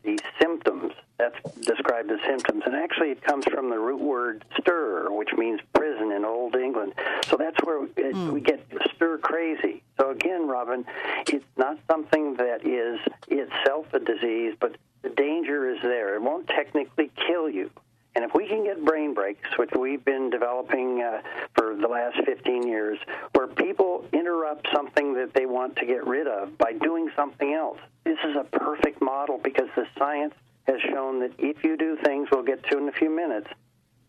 That's 1.65 1.81
the 2.07 2.19
symptoms. 2.25 2.63
And 2.65 2.75
actually, 2.75 3.09
it 3.11 3.21
comes 3.21 3.45
from 3.45 3.69
the 3.69 3.77
root 3.77 3.99
word 4.01 4.43
stir, 4.59 5.11
which 5.11 5.29
means 5.37 5.59
prison 5.73 6.11
in 6.11 6.25
Old 6.25 6.55
England. 6.55 6.93
So 7.25 7.37
that's 7.37 7.57
where 7.63 7.83
it, 7.83 8.15
mm. 8.15 8.31
we 8.31 8.41
get 8.41 8.65
stir 8.95 9.17
crazy. 9.19 9.83
So 9.99 10.11
again, 10.11 10.47
Robin, 10.47 10.85
it's 11.27 11.45
not 11.57 11.77
something 11.89 12.35
that 12.35 12.65
is 12.65 12.99
itself 13.27 13.87
a 13.93 13.99
disease, 13.99 14.55
but 14.59 14.77
the 15.01 15.09
danger 15.09 15.69
is 15.69 15.81
there. 15.81 16.15
It 16.15 16.21
won't 16.21 16.47
technically 16.47 17.11
kill 17.27 17.49
you 17.49 17.69
and 18.15 18.25
if 18.25 18.33
we 18.33 18.47
can 18.47 18.63
get 18.63 18.83
brain 18.83 19.13
breaks, 19.13 19.47
which 19.57 19.69
we've 19.77 20.03
been 20.03 20.29
developing 20.29 21.01
uh, 21.01 21.21
for 21.53 21.75
the 21.75 21.87
last 21.87 22.17
15 22.25 22.67
years, 22.67 22.97
where 23.33 23.47
people 23.47 24.05
interrupt 24.11 24.67
something 24.73 25.13
that 25.13 25.33
they 25.33 25.45
want 25.45 25.77
to 25.77 25.85
get 25.85 26.05
rid 26.05 26.27
of 26.27 26.57
by 26.57 26.73
doing 26.73 27.09
something 27.15 27.53
else, 27.53 27.79
this 28.03 28.17
is 28.27 28.35
a 28.35 28.43
perfect 28.43 29.01
model 29.01 29.39
because 29.41 29.69
the 29.75 29.85
science 29.97 30.33
has 30.67 30.81
shown 30.81 31.19
that 31.21 31.31
if 31.39 31.63
you 31.63 31.77
do 31.77 31.97
things 32.03 32.27
we'll 32.31 32.43
get 32.43 32.63
to 32.69 32.77
in 32.77 32.89
a 32.89 32.91
few 32.91 33.09
minutes, 33.09 33.47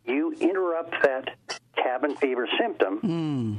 you 0.05 0.33
interrupt 0.41 0.95
that 1.05 1.37
cabin 1.77 2.17
fever 2.17 2.49
symptom. 2.59 3.01
Mm 3.01 3.59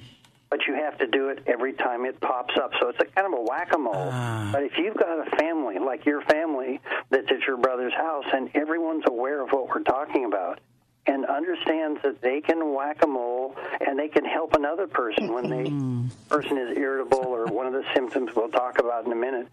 but 0.53 0.67
you 0.67 0.75
have 0.75 0.95
to 0.99 1.07
do 1.07 1.29
it 1.29 1.41
every 1.47 1.73
time 1.73 2.05
it 2.05 2.21
pops 2.21 2.53
up. 2.57 2.69
So 2.79 2.89
it's 2.89 2.99
a 2.99 3.05
kind 3.05 3.25
of 3.25 3.39
a 3.39 3.41
whack-a-mole. 3.41 4.09
Uh. 4.11 4.51
But 4.51 4.61
if 4.61 4.77
you've 4.77 4.95
got 4.95 5.27
a 5.27 5.35
family 5.35 5.79
like 5.79 6.05
your 6.05 6.21
family 6.21 6.79
that's 7.09 7.31
at 7.31 7.39
your 7.47 7.57
brother's 7.57 7.93
house 7.95 8.25
and 8.31 8.51
everyone's 8.53 9.03
aware 9.07 9.41
of 9.41 9.49
what 9.49 9.67
we're 9.69 9.81
talking 9.81 10.25
about 10.25 10.59
and 11.07 11.25
understands 11.25 11.99
that 12.03 12.21
they 12.21 12.39
can 12.39 12.71
whack-a-mole 12.71 13.55
and 13.81 13.97
they 13.97 14.09
can 14.09 14.25
help 14.25 14.53
another 14.53 14.85
person 14.85 15.33
when 15.33 15.49
the 15.49 15.71
mm. 15.71 16.29
person 16.29 16.59
is 16.59 16.77
irritable 16.77 17.25
or 17.25 17.47
one 17.47 17.65
of 17.65 17.73
the 17.73 17.83
symptoms 17.95 18.29
we'll 18.43 18.51
talk 18.51 18.79
about 18.79 19.05
in 19.05 19.11
a 19.11 19.15
minute, 19.15 19.47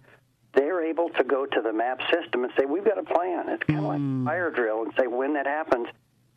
they're 0.54 0.84
able 0.84 1.08
to 1.10 1.24
go 1.24 1.46
to 1.46 1.60
the 1.60 1.72
map 1.72 2.00
system 2.12 2.44
and 2.44 2.52
say, 2.58 2.64
we've 2.64 2.84
got 2.84 2.98
a 2.98 3.04
plan. 3.04 3.48
It's 3.48 3.62
kind 3.62 3.78
of 3.78 3.84
like 3.84 3.98
a 3.98 4.00
mm. 4.00 4.24
fire 4.24 4.50
drill 4.50 4.82
and 4.82 4.92
say, 4.98 5.06
when 5.06 5.34
that 5.34 5.46
happens, 5.46 5.86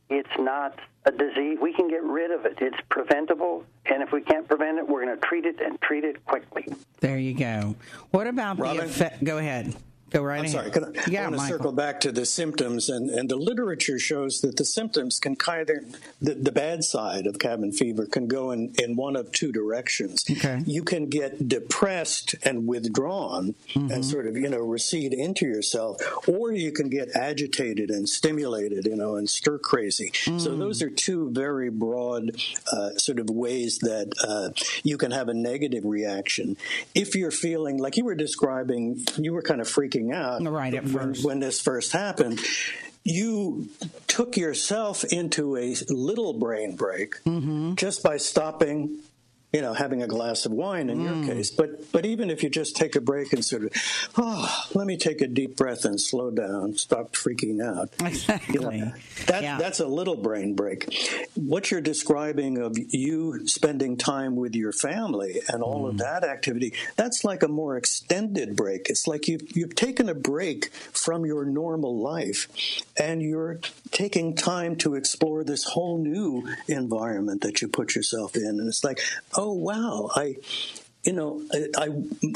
it's 0.09 0.29
not 0.37 0.77
a 1.05 1.11
disease. 1.11 1.57
We 1.59 1.73
can 1.73 1.87
get 1.89 2.03
rid 2.03 2.29
of 2.29 2.45
it. 2.45 2.59
It's 2.61 2.77
preventable, 2.89 3.65
and 3.87 4.03
if 4.03 4.11
we 4.11 4.21
can't 4.21 4.47
prevent 4.47 4.77
it, 4.77 4.87
we're 4.87 5.03
going 5.03 5.19
to 5.19 5.25
treat 5.25 5.45
it 5.45 5.59
and 5.59 5.81
treat 5.81 6.03
it 6.03 6.23
quickly. 6.25 6.67
There 6.99 7.17
you 7.17 7.33
go. 7.33 7.75
What 8.11 8.27
about 8.27 8.59
Robin? 8.59 8.77
the 8.77 8.83
effect? 8.83 9.23
Go 9.23 9.39
ahead. 9.39 9.75
Go 10.13 10.21
right 10.23 10.39
I'm 10.39 10.45
ahead. 10.45 10.73
sorry. 10.73 10.85
I, 10.99 11.09
yeah, 11.09 11.25
I 11.25 11.29
want 11.29 11.41
to 11.41 11.47
circle 11.47 11.71
back 11.71 11.99
to 12.01 12.11
the 12.11 12.25
symptoms, 12.25 12.89
and, 12.89 13.09
and 13.09 13.29
the 13.29 13.35
literature 13.35 13.97
shows 13.99 14.41
that 14.41 14.57
the 14.57 14.65
symptoms 14.65 15.19
can 15.19 15.35
kind 15.35 15.69
of 15.69 15.77
the, 16.21 16.35
the 16.35 16.51
bad 16.51 16.83
side 16.83 17.25
of 17.27 17.39
cabin 17.39 17.71
fever 17.71 18.05
can 18.05 18.27
go 18.27 18.51
in, 18.51 18.73
in 18.77 18.95
one 18.95 19.15
of 19.15 19.31
two 19.31 19.51
directions. 19.51 20.23
Okay. 20.29 20.61
You 20.65 20.83
can 20.83 21.07
get 21.09 21.47
depressed 21.49 22.35
and 22.43 22.67
withdrawn 22.67 23.55
Mm-hmm. 23.73 23.91
and 23.91 24.05
sort 24.05 24.27
of 24.27 24.37
you 24.37 24.49
know 24.49 24.59
recede 24.59 25.13
into 25.13 25.45
yourself, 25.47 25.97
or 26.27 26.51
you 26.51 26.71
can 26.71 26.89
get 26.89 27.09
agitated 27.15 27.89
and 27.89 28.07
stimulated, 28.07 28.85
you 28.85 28.95
know, 28.95 29.15
and 29.15 29.27
stir 29.27 29.57
crazy. 29.57 30.11
Mm. 30.25 30.39
So 30.39 30.55
those 30.55 30.81
are 30.83 30.89
two 30.91 31.31
very 31.31 31.69
broad 31.69 32.35
uh, 32.71 32.91
sort 32.97 33.19
of 33.19 33.29
ways 33.31 33.79
that 33.79 34.13
uh, 34.23 34.49
you 34.83 34.97
can 34.97 35.11
have 35.11 35.27
a 35.27 35.33
negative 35.33 35.83
reaction 35.85 36.55
if 36.93 37.15
you're 37.15 37.31
feeling 37.31 37.77
like 37.77 37.97
you 37.97 38.05
were 38.05 38.15
describing. 38.15 39.03
You 39.17 39.33
were 39.33 39.41
kind 39.41 39.59
of 39.59 39.67
freaking 39.67 40.02
out 40.11 40.41
Right, 40.45 40.73
at 40.73 40.83
when, 40.83 40.93
first. 40.93 41.25
when 41.25 41.39
this 41.39 41.61
first 41.61 41.91
happened. 41.93 42.39
You 43.05 43.67
took 44.07 44.37
yourself 44.37 45.03
into 45.03 45.57
a 45.57 45.75
little 45.89 46.33
brain 46.33 46.75
break 46.75 47.21
Mm-hmm. 47.25 47.75
just 47.75 48.01
by 48.03 48.17
stopping 48.17 48.99
you 49.53 49.61
know, 49.61 49.73
having 49.73 50.01
a 50.01 50.07
glass 50.07 50.45
of 50.47 50.51
wine 50.51 50.89
in 50.89 50.97
Mm. 50.99 51.25
your 51.25 51.35
case. 51.35 51.51
But 51.51 51.91
but 51.91 52.05
even 52.05 52.29
if 52.31 52.41
you 52.43 52.49
just 52.49 52.75
take 52.75 52.95
a 52.95 53.01
break 53.01 53.33
and 53.33 53.45
sort 53.45 53.63
of, 53.65 53.71
oh, 54.17 54.65
let 54.73 54.87
me 54.87 54.97
take 54.97 55.21
a 55.21 55.27
deep 55.27 55.55
breath 55.55 55.85
and 55.85 56.01
slow 56.01 56.31
down, 56.31 56.75
stop 56.75 57.13
freaking 57.13 57.61
out. 57.63 57.89
Exactly. 58.03 58.53
You 58.79 58.85
know, 58.85 58.91
that 59.27 59.43
Yeah. 59.43 59.57
that's 59.59 59.79
a 59.79 59.87
little 59.87 60.15
brain 60.15 60.55
break. 60.55 60.91
What 61.35 61.69
you're 61.71 61.81
describing 61.81 62.57
of 62.57 62.77
you 62.77 63.47
spending 63.47 63.95
time 63.97 64.35
with 64.35 64.55
your 64.55 64.71
family 64.71 65.41
and 65.47 65.61
all 65.61 65.83
Mm. 65.85 65.89
of 65.89 65.97
that 65.99 66.23
activity, 66.23 66.73
that's 66.95 67.23
like 67.23 67.43
a 67.43 67.47
more 67.47 67.77
extended 67.77 68.55
break. 68.55 68.89
It's 68.89 69.07
like 69.07 69.27
you've 69.27 69.55
you've 69.55 69.75
taken 69.75 70.09
a 70.09 70.15
break 70.15 70.71
from 70.93 71.25
your 71.25 71.45
normal 71.45 71.95
life 71.99 72.47
and 72.97 73.21
you're 73.21 73.59
taking 73.91 74.35
time 74.35 74.75
to 74.77 74.95
explore 74.95 75.43
this 75.43 75.63
whole 75.63 75.97
new 75.99 76.47
environment 76.67 77.41
that 77.41 77.61
you 77.61 77.67
put 77.67 77.93
yourself 77.95 78.35
in. 78.35 78.59
And 78.59 78.67
it's 78.67 78.83
like, 78.83 78.99
oh 79.37 79.42
Oh, 79.43 79.51
wow, 79.51 80.09
I 80.15 80.37
you 81.03 81.11
know, 81.11 81.41
I, 81.51 81.67
I 81.77 81.89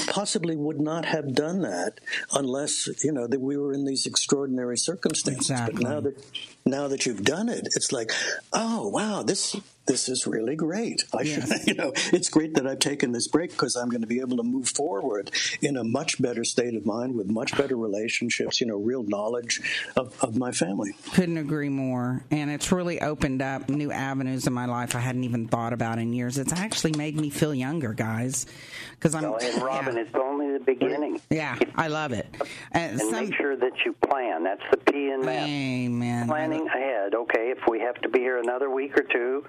possibly 0.08 0.54
would 0.54 0.78
not 0.78 1.06
have 1.06 1.34
done 1.34 1.62
that 1.62 2.00
unless 2.34 2.86
you 3.02 3.12
know 3.12 3.26
that 3.26 3.40
we 3.40 3.56
were 3.56 3.72
in 3.72 3.86
these 3.86 4.04
extraordinary 4.04 4.76
circumstances. 4.76 5.50
Exactly. 5.50 5.82
But 5.84 5.90
now 5.90 6.00
that 6.00 6.24
now 6.66 6.88
that 6.88 7.06
you've 7.06 7.24
done 7.24 7.48
it, 7.48 7.66
it's 7.74 7.92
like, 7.92 8.10
oh 8.52 8.88
wow, 8.88 9.22
this 9.22 9.56
this 9.88 10.08
is 10.08 10.26
really 10.26 10.54
great. 10.54 11.04
I 11.12 11.22
Yes. 11.22 11.48
should, 11.48 11.66
you 11.66 11.74
know, 11.74 11.92
it's 12.12 12.28
great 12.28 12.54
that 12.54 12.66
I've 12.66 12.78
taken 12.78 13.10
this 13.12 13.26
break 13.26 13.50
because 13.50 13.74
I'm 13.74 13.88
going 13.88 14.02
to 14.02 14.06
be 14.06 14.20
able 14.20 14.36
to 14.36 14.42
move 14.44 14.68
forward 14.68 15.30
in 15.60 15.76
a 15.76 15.82
much 15.82 16.22
better 16.22 16.44
state 16.44 16.74
of 16.76 16.86
mind 16.86 17.16
with 17.16 17.28
much 17.28 17.56
better 17.56 17.76
relationships. 17.76 18.60
You 18.60 18.68
know, 18.68 18.76
real 18.76 19.02
knowledge 19.02 19.60
of, 19.96 20.14
of 20.22 20.36
my 20.36 20.52
family. 20.52 20.92
Couldn't 21.14 21.38
agree 21.38 21.68
more. 21.70 22.22
And 22.30 22.50
it's 22.50 22.70
really 22.70 23.00
opened 23.00 23.42
up 23.42 23.68
new 23.68 23.90
avenues 23.90 24.46
in 24.46 24.52
my 24.52 24.66
life 24.66 24.94
I 24.94 25.00
hadn't 25.00 25.24
even 25.24 25.48
thought 25.48 25.72
about 25.72 25.98
in 25.98 26.12
years. 26.12 26.38
It's 26.38 26.52
actually 26.52 26.92
made 26.92 27.16
me 27.18 27.30
feel 27.30 27.54
younger, 27.54 27.92
guys. 27.94 28.46
Because 28.92 29.14
I'm. 29.14 29.22
Well, 29.22 29.38
and 29.40 29.62
Robin, 29.62 29.96
yeah. 29.96 30.02
it's 30.02 30.14
only 30.14 30.52
the 30.52 30.64
beginning. 30.64 31.20
Yeah, 31.30 31.56
I 31.74 31.88
love 31.88 32.12
it. 32.12 32.26
And 32.72 32.92
And 32.92 33.00
some- 33.00 33.12
make 33.12 33.34
sure 33.34 33.56
that 33.56 33.72
you 33.84 33.94
plan. 34.06 34.44
That's 34.44 34.62
the 34.70 34.76
P 34.76 35.10
in 35.10 35.24
MAPS. 35.24 35.48
Amen. 35.48 36.26
Planning 36.28 36.66
ahead. 36.66 37.14
Okay, 37.14 37.50
if 37.56 37.58
we 37.68 37.80
have 37.80 37.94
to 38.02 38.08
be 38.08 38.18
here 38.20 38.38
another 38.38 38.70
week 38.70 38.98
or 38.98 39.02
two, 39.02 39.44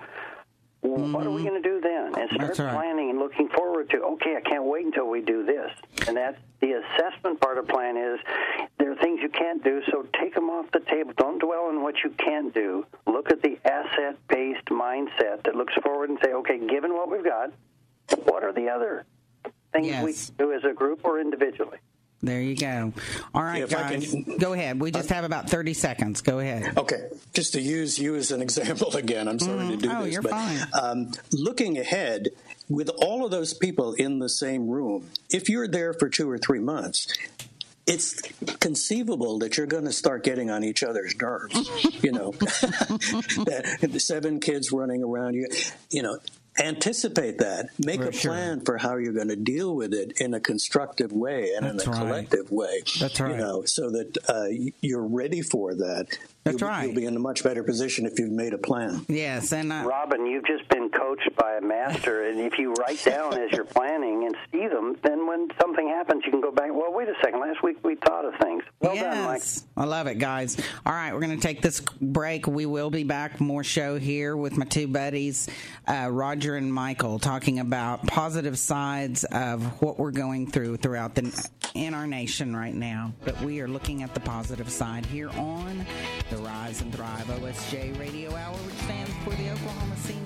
what 0.82 1.26
are 1.28 1.32
we 1.32 1.44
going 1.44 1.62
to 1.62 1.68
do 1.70 1.82
then? 1.82 2.14
And 2.20 2.30
start 2.32 2.52
Mm-hmm. 2.54 2.62
Right. 2.64 2.74
planning 2.74 3.10
and 3.12 3.20
looking 3.20 3.50
forward 3.50 3.90
to. 3.92 3.98
Okay, 4.14 4.36
I 4.38 4.42
can't 4.42 4.64
wait 4.66 4.86
until 4.86 5.08
we 5.10 5.22
do 5.22 5.46
this. 5.46 5.72
And 6.08 6.16
that's 6.18 6.38
the 6.62 6.72
assessment 6.82 7.40
part 7.42 7.58
of 7.58 7.68
plan 7.68 7.96
is 7.98 8.20
there 8.78 8.92
are 8.92 8.96
things 8.96 9.20
you 9.22 9.30
can't 9.30 9.64
do, 9.64 9.82
so 9.92 10.06
take 10.20 10.34
them 10.36 10.50
off 10.50 10.66
the 10.72 10.80
table. 10.82 11.14
Don't 11.18 11.40
dwell 11.40 11.66
on 11.66 11.84
what 11.84 11.96
you 12.04 12.10
can't 12.12 12.54
do. 12.54 12.86
Look 13.08 13.32
at 13.32 13.42
the 13.42 13.58
asset-based 13.66 14.66
mindset 14.66 15.44
that 15.44 15.56
looks 15.56 15.74
forward 15.84 16.10
and 16.10 16.20
say, 16.24 16.32
okay, 16.34 16.60
given 16.68 16.94
what 16.94 17.10
we've 17.12 17.24
got, 17.26 17.52
what 18.26 18.44
are 18.44 18.54
the 18.54 18.70
other 18.70 19.06
things 19.74 19.88
Yes. 19.88 20.04
we 20.04 20.14
can 20.14 20.48
do 20.48 20.54
as 20.54 20.64
a 20.64 20.74
group 20.74 21.02
or 21.04 21.20
individually? 21.20 21.78
There 22.22 22.42
you 22.42 22.56
go. 22.58 22.92
All 23.34 23.42
right, 23.44 23.64
If 23.64 23.70
guys. 23.70 24.12
can- 24.12 24.38
Go 24.38 24.52
ahead. 24.54 24.80
We 24.80 24.92
just 24.92 25.10
have 25.10 25.24
about 25.24 25.50
30 25.50 25.74
seconds. 25.74 26.22
Go 26.22 26.40
ahead. 26.40 26.78
Okay, 26.78 27.08
just 27.34 27.54
to 27.54 27.62
use 27.62 27.98
you 27.98 28.16
as 28.16 28.32
an 28.32 28.42
example 28.48 28.96
again, 28.96 29.28
I'm 29.30 29.40
sorry 29.40 29.70
to 29.70 29.78
do 29.78 29.90
Oh, 29.92 30.04
this, 30.04 30.20
but. 30.20 30.34
Um, 30.84 31.12
looking 31.32 31.78
ahead 31.78 32.30
with 32.68 32.90
all 32.90 33.24
of 33.24 33.32
those 33.32 33.54
people 33.54 33.94
in 33.94 34.20
the 34.20 34.28
same 34.30 34.68
room, 34.70 35.10
if 35.30 35.48
you're 35.50 35.68
there 35.68 35.94
for 35.94 36.10
two 36.10 36.30
or 36.30 36.38
three 36.38 36.60
months, 36.60 37.08
it's 37.88 38.22
conceivable 38.60 39.40
that 39.40 39.58
you're 39.58 39.66
going 39.66 39.86
to 39.86 39.92
start 39.92 40.24
getting 40.24 40.52
on 40.52 40.64
each 40.64 40.84
other's 40.84 41.16
nerves. 41.20 41.56
you 42.04 42.12
know, 42.12 42.32
that 42.38 43.78
the 43.82 44.00
seven 44.00 44.40
kids 44.40 44.72
running 44.72 45.04
around 45.04 45.34
you, 45.36 45.48
you 45.90 46.02
know. 46.04 46.20
Anticipate 46.60 47.38
that. 47.38 47.70
Make 47.84 48.02
a 48.02 48.12
sure. 48.12 48.32
plan 48.32 48.62
for 48.62 48.78
how 48.78 48.98
you're 48.98 49.14
going 49.14 49.30
to 49.30 49.36
deal 49.38 49.76
with 49.76 49.94
it 49.94 50.20
in 50.20 50.34
a 50.34 50.40
constructive 50.40 51.12
way 51.14 51.54
and 51.56 51.66
That's 51.66 51.86
in 51.86 51.90
a 51.90 51.94
right. 51.94 52.02
collective 52.02 52.52
way. 52.52 52.82
That's 53.00 53.20
right. 53.20 53.32
You 53.32 53.38
know, 53.38 53.64
so 53.64 53.90
that 53.92 54.18
uh, 54.28 54.72
you're 54.82 55.08
ready 55.08 55.42
for 55.42 55.74
that. 55.76 56.18
That's 56.44 56.62
you'll, 56.62 56.70
right. 56.70 56.86
You'll 56.86 56.96
be 56.96 57.06
in 57.06 57.16
a 57.16 57.20
much 57.20 57.44
better 57.44 57.64
position 57.64 58.06
if 58.06 58.18
you've 58.18 58.32
made 58.32 58.54
a 58.54 58.58
plan. 58.58 59.06
Yes, 59.08 59.52
and 59.52 59.72
uh, 59.72 59.84
Robin, 59.86 60.26
you've 60.26 60.46
just 60.46 60.68
been 60.70 60.90
coached 60.90 61.30
by 61.36 61.58
a 61.58 61.62
master, 61.62 62.26
and 62.26 62.40
if 62.40 62.58
you 62.58 62.74
write 62.74 63.04
down 63.04 63.34
as 63.34 63.52
you're 63.52 63.66
planning 63.66 64.26
and 64.26 64.36
see 64.52 64.68
them, 64.68 64.96
then 65.04 65.28
when 65.28 65.50
something 65.62 65.88
happens, 65.88 66.24
you 66.26 66.32
can 66.32 66.42
go 66.42 66.52
back. 66.52 66.70
Well, 66.74 66.94
wait 66.94 67.10
a 67.10 67.14
second. 67.22 67.40
Last 67.42 67.62
week 67.62 67.78
we 67.84 67.96
thought 67.96 68.26
of 68.26 68.34
things. 68.42 68.64
Well 68.80 68.96
done, 68.96 69.26
Mike. 69.26 69.44
I 69.76 69.86
love 69.86 70.08
it, 70.08 70.16
guys. 70.16 70.58
All 70.86 70.94
right, 70.94 71.14
we're 71.14 71.22
going 71.22 71.36
to 71.36 71.42
take 71.42 71.62
this 71.62 71.82
break. 72.02 72.48
We 72.48 72.66
will 72.66 72.90
be 72.90 73.04
back. 73.04 73.40
More 73.40 73.64
show 73.64 74.00
here 74.00 74.36
with 74.36 74.58
my 74.58 74.66
two 74.66 74.88
buddies, 74.88 75.50
uh, 75.88 76.10
Roger 76.12 76.56
and 76.56 76.74
Michael, 76.74 77.20
talking 77.20 77.60
about 77.60 78.08
positive 78.08 78.58
sides 78.58 79.24
of 79.26 79.82
what 79.82 80.00
we're 80.00 80.12
going 80.12 80.50
through 80.50 80.78
throughout 80.78 81.16
the 81.16 81.50
in 81.76 81.94
our 81.94 82.08
nation 82.08 82.56
right 82.56 82.74
now. 82.74 83.14
But 83.24 83.40
we 83.42 83.62
are 83.62 83.68
looking 83.68 84.04
at 84.04 84.14
the 84.14 84.20
positive 84.20 84.70
side 84.70 85.06
here 85.06 85.30
on 85.30 85.86
the 86.30 86.38
Rise 86.38 86.82
and 86.82 86.94
Thrive 86.94 87.26
OSJ 87.26 88.00
Radio 88.00 88.36
Hour, 88.36 88.56
which 88.58 88.76
stands 88.76 89.12
for 89.24 89.32
the 89.32 89.50
Oklahoma 89.50 89.96
Senior 89.98 90.19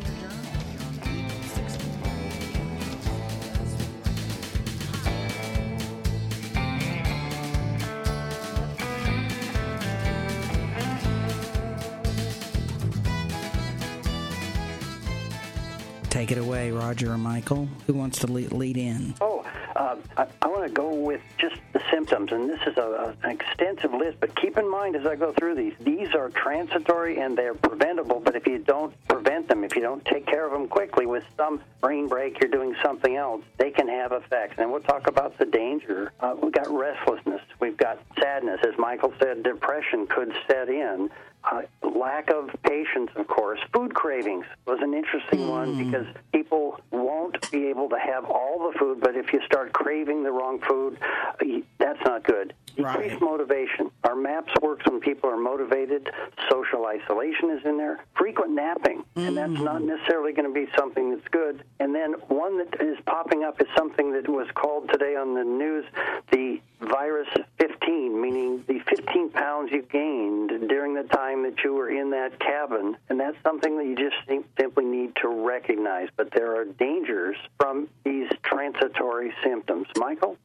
Take 16.23 16.37
it 16.37 16.37
away, 16.37 16.71
Roger 16.71 17.11
or 17.11 17.17
Michael. 17.17 17.67
Who 17.85 17.95
wants 17.95 18.19
to 18.19 18.27
lead, 18.27 18.77
in? 18.77 19.13
Oh, 19.19 19.45
uh, 19.75 19.97
I, 20.15 20.25
I 20.41 20.47
want 20.47 20.65
to 20.65 20.71
go 20.71 20.95
with 20.95 21.19
just 21.37 21.57
the 21.73 21.81
symptoms, 21.91 22.31
and 22.31 22.49
this 22.49 22.61
is 22.65 22.77
a, 22.77 22.81
a, 22.81 23.27
an 23.27 23.31
extensive 23.31 23.93
list. 23.93 24.21
But 24.21 24.33
keep 24.37 24.57
in 24.57 24.71
mind 24.71 24.95
as 24.95 25.05
I 25.05 25.17
go 25.17 25.33
through 25.33 25.55
these, 25.55 25.73
these 25.81 26.15
are 26.15 26.29
transitory 26.29 27.19
and 27.19 27.37
they're 27.37 27.53
preventable. 27.53 28.21
But 28.21 28.37
if 28.37 28.47
you 28.47 28.59
don't 28.59 28.93
prevent 29.09 29.49
them, 29.49 29.65
if 29.65 29.75
you 29.75 29.81
don't 29.81 30.05
take 30.05 30.25
care 30.25 30.45
of 30.45 30.53
them 30.53 30.69
quickly, 30.69 31.05
with 31.05 31.25
some 31.35 31.61
brain 31.81 32.07
break, 32.07 32.39
you're 32.39 32.49
doing 32.49 32.73
something 32.81 33.17
else. 33.17 33.43
They 33.57 33.71
can 33.71 33.89
have 33.89 34.13
effects, 34.13 34.55
and 34.59 34.71
we'll 34.71 34.79
talk 34.79 35.07
about 35.07 35.37
the 35.37 35.45
danger. 35.45 36.13
Uh, 36.21 36.35
we've 36.41 36.53
got 36.53 36.71
restlessness, 36.71 37.41
we've 37.59 37.75
got 37.75 37.99
sadness, 38.17 38.61
as 38.65 38.79
Michael 38.79 39.13
said. 39.21 39.43
Depression 39.43 40.07
could 40.07 40.31
set 40.47 40.69
in. 40.69 41.09
Uh, 41.43 41.61
lack 41.95 42.29
of 42.29 42.49
patience, 42.63 43.11
of 43.15 43.27
course. 43.27 43.59
Food 43.73 43.93
cravings 43.93 44.45
was 44.65 44.79
an 44.81 44.93
interesting 44.93 45.47
one 45.49 45.77
because 45.77 46.07
people 46.31 46.79
won't 46.91 47.51
be 47.51 47.67
able 47.67 47.89
to 47.89 47.97
have 47.97 48.25
all 48.25 48.71
the 48.71 48.77
food, 48.79 49.01
but 49.01 49.15
if 49.15 49.33
you 49.33 49.41
start 49.45 49.73
craving 49.73 50.23
the 50.23 50.31
wrong 50.31 50.59
food, 50.59 50.97
uh, 51.01 51.45
that's 51.79 51.99
not 52.05 52.23
good. 52.23 52.53
Right. 52.77 53.03
Decreased 53.03 53.21
motivation. 53.21 53.91
Our 54.03 54.15
MAPS 54.15 54.51
works 54.61 54.85
when 54.89 54.99
people 54.99 55.29
are 55.29 55.37
motivated. 55.37 56.09
Social 56.49 56.85
isolation 56.85 57.51
is 57.51 57.65
in 57.65 57.77
there. 57.77 58.03
Frequent 58.15 58.51
napping, 58.51 59.03
and 59.15 59.37
that's 59.37 59.51
not 59.51 59.81
necessarily 59.83 60.33
going 60.33 60.47
to 60.47 60.53
be 60.53 60.67
something 60.77 61.11
that's 61.11 61.27
good. 61.29 61.63
And 61.79 61.93
then 61.93 62.13
one 62.27 62.57
that 62.57 62.81
is 62.81 62.97
popping 63.05 63.43
up 63.43 63.61
is 63.61 63.67
something 63.77 64.13
that 64.13 64.27
was 64.27 64.47
called 64.55 64.89
today 64.91 65.15
on 65.15 65.33
the 65.35 65.43
news 65.43 65.85
the 66.31 66.59
virus 66.81 67.27
15, 67.59 68.21
meaning 68.21 68.63
the 68.67 68.79
15 68.89 69.29
pounds 69.29 69.71
you 69.71 69.81
gained 69.83 70.67
during 70.67 70.93
the 70.93 71.03
time 71.03 71.43
that 71.43 71.63
you 71.63 71.73
were 71.73 71.89
in 71.89 72.11
that 72.11 72.39
cabin. 72.39 72.97
And 73.09 73.19
that's 73.19 73.37
something 73.43 73.77
that 73.77 73.85
you 73.85 73.95
just 73.95 74.15
simply 74.59 74.85
need 74.85 75.15
to 75.21 75.27
recognize. 75.27 76.09
But 76.15 76.31
there 76.31 76.55
are 76.55 76.65
dangers 76.65 77.37
from 77.59 77.87
these 78.03 78.29
transitory 78.43 79.33
symptoms. 79.43 79.87
Michael? 79.97 80.37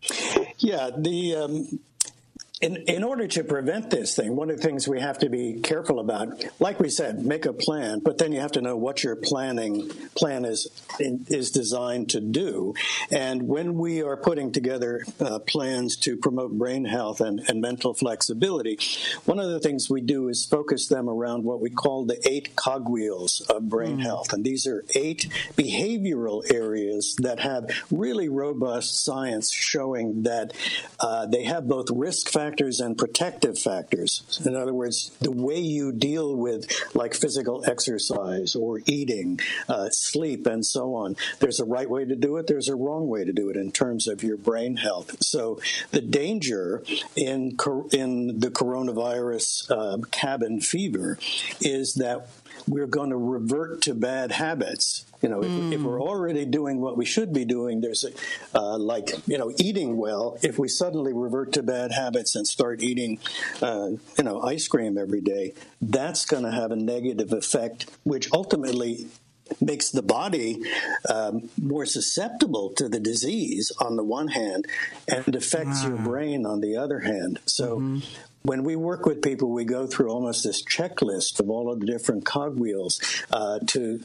Yeah, 0.58 0.90
the 0.96 1.36
um, 1.36 1.80
in, 2.60 2.76
in 2.88 3.04
order 3.04 3.28
to 3.28 3.44
prevent 3.44 3.90
this 3.90 4.16
thing, 4.16 4.34
one 4.34 4.50
of 4.50 4.56
the 4.56 4.62
things 4.62 4.88
we 4.88 5.00
have 5.00 5.18
to 5.18 5.28
be 5.28 5.60
careful 5.60 6.00
about, 6.00 6.44
like 6.58 6.80
we 6.80 6.88
said, 6.88 7.24
make 7.24 7.46
a 7.46 7.52
plan, 7.52 8.00
but 8.00 8.18
then 8.18 8.32
you 8.32 8.40
have 8.40 8.52
to 8.52 8.60
know 8.60 8.76
what 8.76 9.04
your 9.04 9.14
planning 9.14 9.88
plan 10.16 10.44
is 10.44 10.66
in, 10.98 11.24
is 11.28 11.52
designed 11.52 12.10
to 12.10 12.20
do. 12.20 12.74
And 13.12 13.44
when 13.44 13.74
we 13.74 14.02
are 14.02 14.16
putting 14.16 14.50
together 14.50 15.04
uh, 15.20 15.38
plans 15.38 15.96
to 15.98 16.16
promote 16.16 16.50
brain 16.50 16.84
health 16.84 17.20
and, 17.20 17.40
and 17.48 17.60
mental 17.60 17.94
flexibility, 17.94 18.76
one 19.24 19.38
of 19.38 19.50
the 19.50 19.60
things 19.60 19.88
we 19.88 20.00
do 20.00 20.28
is 20.28 20.44
focus 20.44 20.88
them 20.88 21.08
around 21.08 21.44
what 21.44 21.60
we 21.60 21.70
call 21.70 22.06
the 22.06 22.20
eight 22.28 22.56
cogwheels 22.56 23.40
of 23.42 23.68
brain 23.68 23.98
mm. 23.98 24.02
health. 24.02 24.32
And 24.32 24.44
these 24.44 24.66
are 24.66 24.84
eight 24.96 25.28
behavioral 25.56 26.42
areas 26.52 27.14
that 27.20 27.38
have 27.38 27.70
really 27.92 28.28
robust 28.28 29.04
science 29.04 29.52
showing 29.52 30.24
that 30.24 30.54
uh, 30.98 31.26
they 31.26 31.44
have 31.44 31.68
both 31.68 31.86
risk 31.92 32.28
factors 32.28 32.47
factors 32.48 32.80
and 32.80 32.96
protective 32.96 33.58
factors. 33.58 34.40
In 34.46 34.56
other 34.56 34.72
words, 34.72 35.10
the 35.20 35.30
way 35.30 35.58
you 35.58 35.92
deal 35.92 36.34
with 36.34 36.66
like 36.94 37.14
physical 37.14 37.62
exercise 37.66 38.54
or 38.54 38.80
eating, 38.86 39.38
uh, 39.68 39.90
sleep, 39.90 40.46
and 40.46 40.64
so 40.64 40.94
on. 40.94 41.14
There's 41.40 41.60
a 41.60 41.66
right 41.66 41.88
way 41.88 42.06
to 42.06 42.16
do 42.16 42.38
it. 42.38 42.46
There's 42.46 42.68
a 42.68 42.76
wrong 42.76 43.06
way 43.06 43.24
to 43.24 43.32
do 43.32 43.50
it 43.50 43.56
in 43.56 43.70
terms 43.70 44.08
of 44.08 44.22
your 44.22 44.38
brain 44.38 44.76
health. 44.76 45.22
So 45.22 45.60
the 45.90 46.00
danger 46.00 46.82
in 47.16 47.58
in 47.92 48.40
the 48.40 48.50
coronavirus 48.50 49.70
uh, 49.70 49.98
cabin 50.10 50.60
fever 50.60 51.18
is 51.60 51.94
that 51.94 52.28
we're 52.68 52.86
going 52.86 53.10
to 53.10 53.16
revert 53.16 53.82
to 53.82 53.94
bad 53.94 54.32
habits. 54.32 55.04
You 55.22 55.28
know, 55.28 55.42
if, 55.42 55.50
mm. 55.50 55.72
if 55.72 55.80
we're 55.80 56.00
already 56.00 56.44
doing 56.44 56.80
what 56.80 56.96
we 56.96 57.04
should 57.04 57.32
be 57.32 57.44
doing, 57.44 57.80
there's 57.80 58.04
a, 58.04 58.12
uh, 58.56 58.78
like, 58.78 59.10
you 59.26 59.36
know, 59.36 59.52
eating 59.58 59.96
well. 59.96 60.38
If 60.42 60.58
we 60.58 60.68
suddenly 60.68 61.12
revert 61.12 61.52
to 61.54 61.62
bad 61.62 61.90
habits 61.92 62.36
and 62.36 62.46
start 62.46 62.82
eating, 62.82 63.18
uh, 63.60 63.90
you 64.16 64.24
know, 64.24 64.40
ice 64.42 64.68
cream 64.68 64.96
every 64.96 65.20
day, 65.20 65.54
that's 65.80 66.24
going 66.24 66.44
to 66.44 66.52
have 66.52 66.70
a 66.70 66.76
negative 66.76 67.32
effect, 67.32 67.86
which 68.04 68.28
ultimately 68.32 69.08
makes 69.60 69.90
the 69.90 70.02
body 70.02 70.62
um, 71.08 71.48
more 71.60 71.86
susceptible 71.86 72.70
to 72.76 72.88
the 72.88 73.00
disease 73.00 73.72
on 73.80 73.96
the 73.96 74.04
one 74.04 74.28
hand 74.28 74.66
and 75.08 75.34
affects 75.34 75.82
your 75.82 75.96
brain 75.96 76.44
on 76.44 76.60
the 76.60 76.76
other 76.76 77.00
hand. 77.00 77.40
So 77.46 77.78
mm-hmm 77.78 77.98
when 78.42 78.64
we 78.64 78.76
work 78.76 79.04
with 79.04 79.22
people, 79.22 79.50
we 79.50 79.64
go 79.64 79.86
through 79.86 80.10
almost 80.10 80.44
this 80.44 80.62
checklist 80.64 81.40
of 81.40 81.50
all 81.50 81.70
of 81.70 81.80
the 81.80 81.86
different 81.86 82.24
cogwheels 82.24 83.00
uh, 83.30 83.58
to 83.68 84.00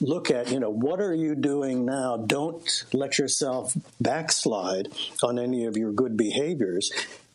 look 0.00 0.30
at, 0.30 0.50
you 0.50 0.60
know, 0.60 0.70
what 0.70 1.00
are 1.00 1.14
you 1.14 1.34
doing 1.34 1.84
now? 1.84 2.16
Don't 2.16 2.84
let 2.92 3.18
yourself 3.18 3.76
backslide 4.00 4.88
on 5.22 5.38
any 5.38 5.64
of 5.64 5.76
your 5.76 5.92
good 5.92 6.16
behaviors. 6.16 6.92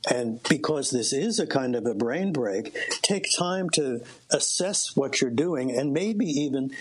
And 0.10 0.42
because 0.44 0.92
this 0.92 1.12
is 1.12 1.40
a 1.40 1.48
kind 1.48 1.76
of 1.76 1.86
a 1.86 1.96
brain 1.96 2.32
break, 2.32 2.78
take 3.02 3.28
time 3.36 3.70
to 3.72 4.04
assess 4.30 4.96
what 4.96 5.20
you're 5.20 5.32
doing 5.32 5.72
and 5.72 5.94
maybe 5.94 6.28
even 6.28 6.72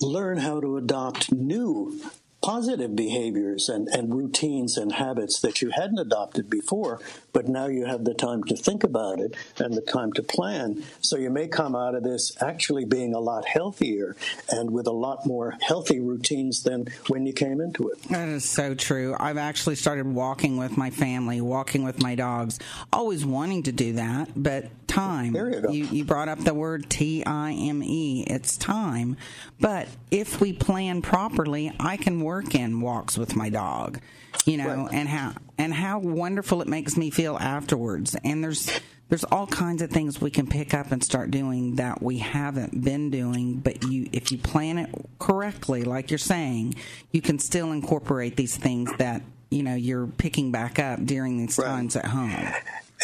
learn 0.00 0.38
how 0.38 0.60
to 0.60 0.76
adopt 0.76 1.32
new 1.32 2.00
positive 2.46 2.94
behaviors 2.94 3.68
and, 3.68 3.88
and 3.88 4.14
routines 4.14 4.78
and 4.78 4.92
habits 4.92 5.40
that 5.40 5.60
you 5.60 5.70
hadn't 5.70 5.98
adopted 5.98 6.48
before, 6.48 7.00
but 7.32 7.48
now 7.48 7.66
you 7.66 7.84
have 7.84 8.04
the 8.04 8.14
time 8.14 8.40
to 8.44 8.54
think 8.54 8.84
about 8.84 9.18
it 9.18 9.34
and 9.58 9.74
the 9.74 9.80
time 9.80 10.12
to 10.12 10.22
plan. 10.22 10.80
So 11.00 11.16
you 11.16 11.28
may 11.28 11.48
come 11.48 11.74
out 11.74 11.96
of 11.96 12.04
this 12.04 12.40
actually 12.40 12.84
being 12.84 13.14
a 13.14 13.18
lot 13.18 13.44
healthier 13.46 14.14
and 14.48 14.70
with 14.70 14.86
a 14.86 14.92
lot 14.92 15.26
more 15.26 15.58
healthy 15.60 15.98
routines 15.98 16.62
than 16.62 16.86
when 17.08 17.26
you 17.26 17.32
came 17.32 17.60
into 17.60 17.88
it. 17.88 18.00
That 18.10 18.28
is 18.28 18.48
so 18.48 18.76
true. 18.76 19.16
I've 19.18 19.38
actually 19.38 19.74
started 19.74 20.06
walking 20.06 20.56
with 20.56 20.76
my 20.76 20.90
family, 20.90 21.40
walking 21.40 21.82
with 21.82 22.00
my 22.00 22.14
dogs, 22.14 22.60
always 22.92 23.26
wanting 23.26 23.64
to 23.64 23.72
do 23.72 23.94
that, 23.94 24.30
but 24.36 24.66
time. 24.86 25.32
There 25.32 25.50
you 25.50 25.60
go. 25.60 25.70
You, 25.70 25.84
you 25.86 26.04
brought 26.04 26.28
up 26.28 26.38
the 26.38 26.54
word 26.54 26.88
T 26.88 27.24
I 27.24 27.52
M 27.52 27.82
E. 27.82 28.24
It's 28.26 28.56
time. 28.56 29.16
But 29.60 29.88
if 30.10 30.40
we 30.40 30.52
plan 30.52 31.02
properly, 31.02 31.72
I 31.78 31.96
can 31.96 32.20
work 32.20 32.54
in 32.54 32.80
walks 32.80 33.18
with 33.18 33.36
my 33.36 33.48
dog, 33.48 34.00
you 34.44 34.56
know, 34.56 34.84
right. 34.84 34.92
and 34.92 35.08
how 35.08 35.34
and 35.58 35.72
how 35.72 35.98
wonderful 35.98 36.62
it 36.62 36.68
makes 36.68 36.96
me 36.96 37.10
feel 37.10 37.36
afterwards. 37.38 38.16
And 38.24 38.42
there's 38.42 38.70
there's 39.08 39.24
all 39.24 39.46
kinds 39.46 39.82
of 39.82 39.90
things 39.90 40.20
we 40.20 40.30
can 40.30 40.46
pick 40.46 40.74
up 40.74 40.90
and 40.90 41.02
start 41.02 41.30
doing 41.30 41.76
that 41.76 42.02
we 42.02 42.18
haven't 42.18 42.82
been 42.82 43.10
doing 43.10 43.54
but 43.56 43.84
you 43.84 44.08
if 44.12 44.32
you 44.32 44.38
plan 44.38 44.78
it 44.78 44.90
correctly 45.18 45.84
like 45.84 46.10
you're 46.10 46.18
saying 46.18 46.74
you 47.12 47.20
can 47.20 47.38
still 47.38 47.72
incorporate 47.72 48.36
these 48.36 48.56
things 48.56 48.90
that 48.98 49.22
you 49.50 49.62
know 49.62 49.74
you're 49.74 50.06
picking 50.06 50.50
back 50.50 50.78
up 50.78 51.04
during 51.04 51.38
these 51.38 51.58
right. 51.58 51.66
times 51.66 51.96
at 51.96 52.06
home 52.06 52.46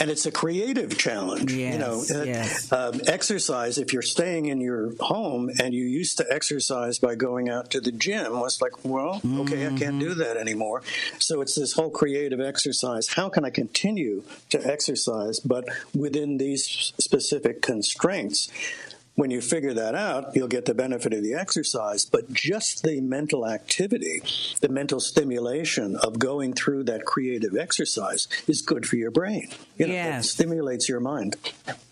and 0.03 0.11
it's 0.11 0.27
a 0.27 0.33
creative 0.33 0.99
challenge. 0.99 1.55
Yes, 1.55 1.75
you 1.75 1.79
know, 1.79 2.25
yes. 2.25 2.73
um, 2.73 3.01
exercise. 3.07 3.79
If 3.79 3.93
you're 3.93 4.03
staying 4.03 4.47
in 4.47 4.61
your 4.61 4.97
home 4.99 5.49
and 5.61 5.73
you 5.73 5.85
used 5.85 6.19
to 6.19 6.27
exercise 6.29 6.99
by 6.99 7.15
going 7.15 7.49
out 7.49 7.71
to 7.71 7.81
the 7.81 7.93
gym, 7.93 8.33
well, 8.33 8.47
it's 8.47 8.61
like, 8.61 8.85
well, 8.85 9.21
okay, 9.25 9.59
mm-hmm. 9.59 9.77
I 9.77 9.79
can't 9.79 10.01
do 10.01 10.11
mm-hmm. 10.11 10.19
that 10.19 10.37
anymore. 10.37 10.83
So 11.21 11.41
it's 11.41 11.55
this 11.55 11.75
whole 11.75 11.91
creative 11.91 12.41
exercise. 12.41 13.07
How 13.15 13.29
can 13.29 13.45
I 13.45 13.51
continue 13.51 14.25
to 14.51 14.67
exercise, 14.67 15.39
but 15.39 15.67
within 15.95 16.39
these 16.39 16.93
specific 16.99 17.63
constraints? 17.63 18.51
When 19.15 19.31
you 19.31 19.41
figure 19.41 19.75
that 19.75 19.95
out, 19.95 20.35
you'll 20.35 20.49
get 20.49 20.65
the 20.65 20.75
benefit 20.75 21.13
of 21.13 21.23
the 21.23 21.35
exercise, 21.35 22.05
but 22.05 22.33
just 22.33 22.83
the 22.83 23.01
mental 23.01 23.47
activity, 23.47 24.23
the 24.61 24.69
mental 24.69 25.01
stimulation 25.01 25.97
of 25.97 26.19
going 26.19 26.55
through 26.55 26.85
that 26.85 27.05
creative 27.05 27.57
exercise 27.57 28.27
is 28.49 28.63
good 28.63 28.87
for 28.87 28.97
your 28.97 29.11
brain. 29.11 29.49
You 29.77 29.89
know, 29.89 29.93
yes. 29.93 30.25
It 30.25 30.29
stimulates 30.29 30.89
your 30.89 31.01
mind. 31.01 31.37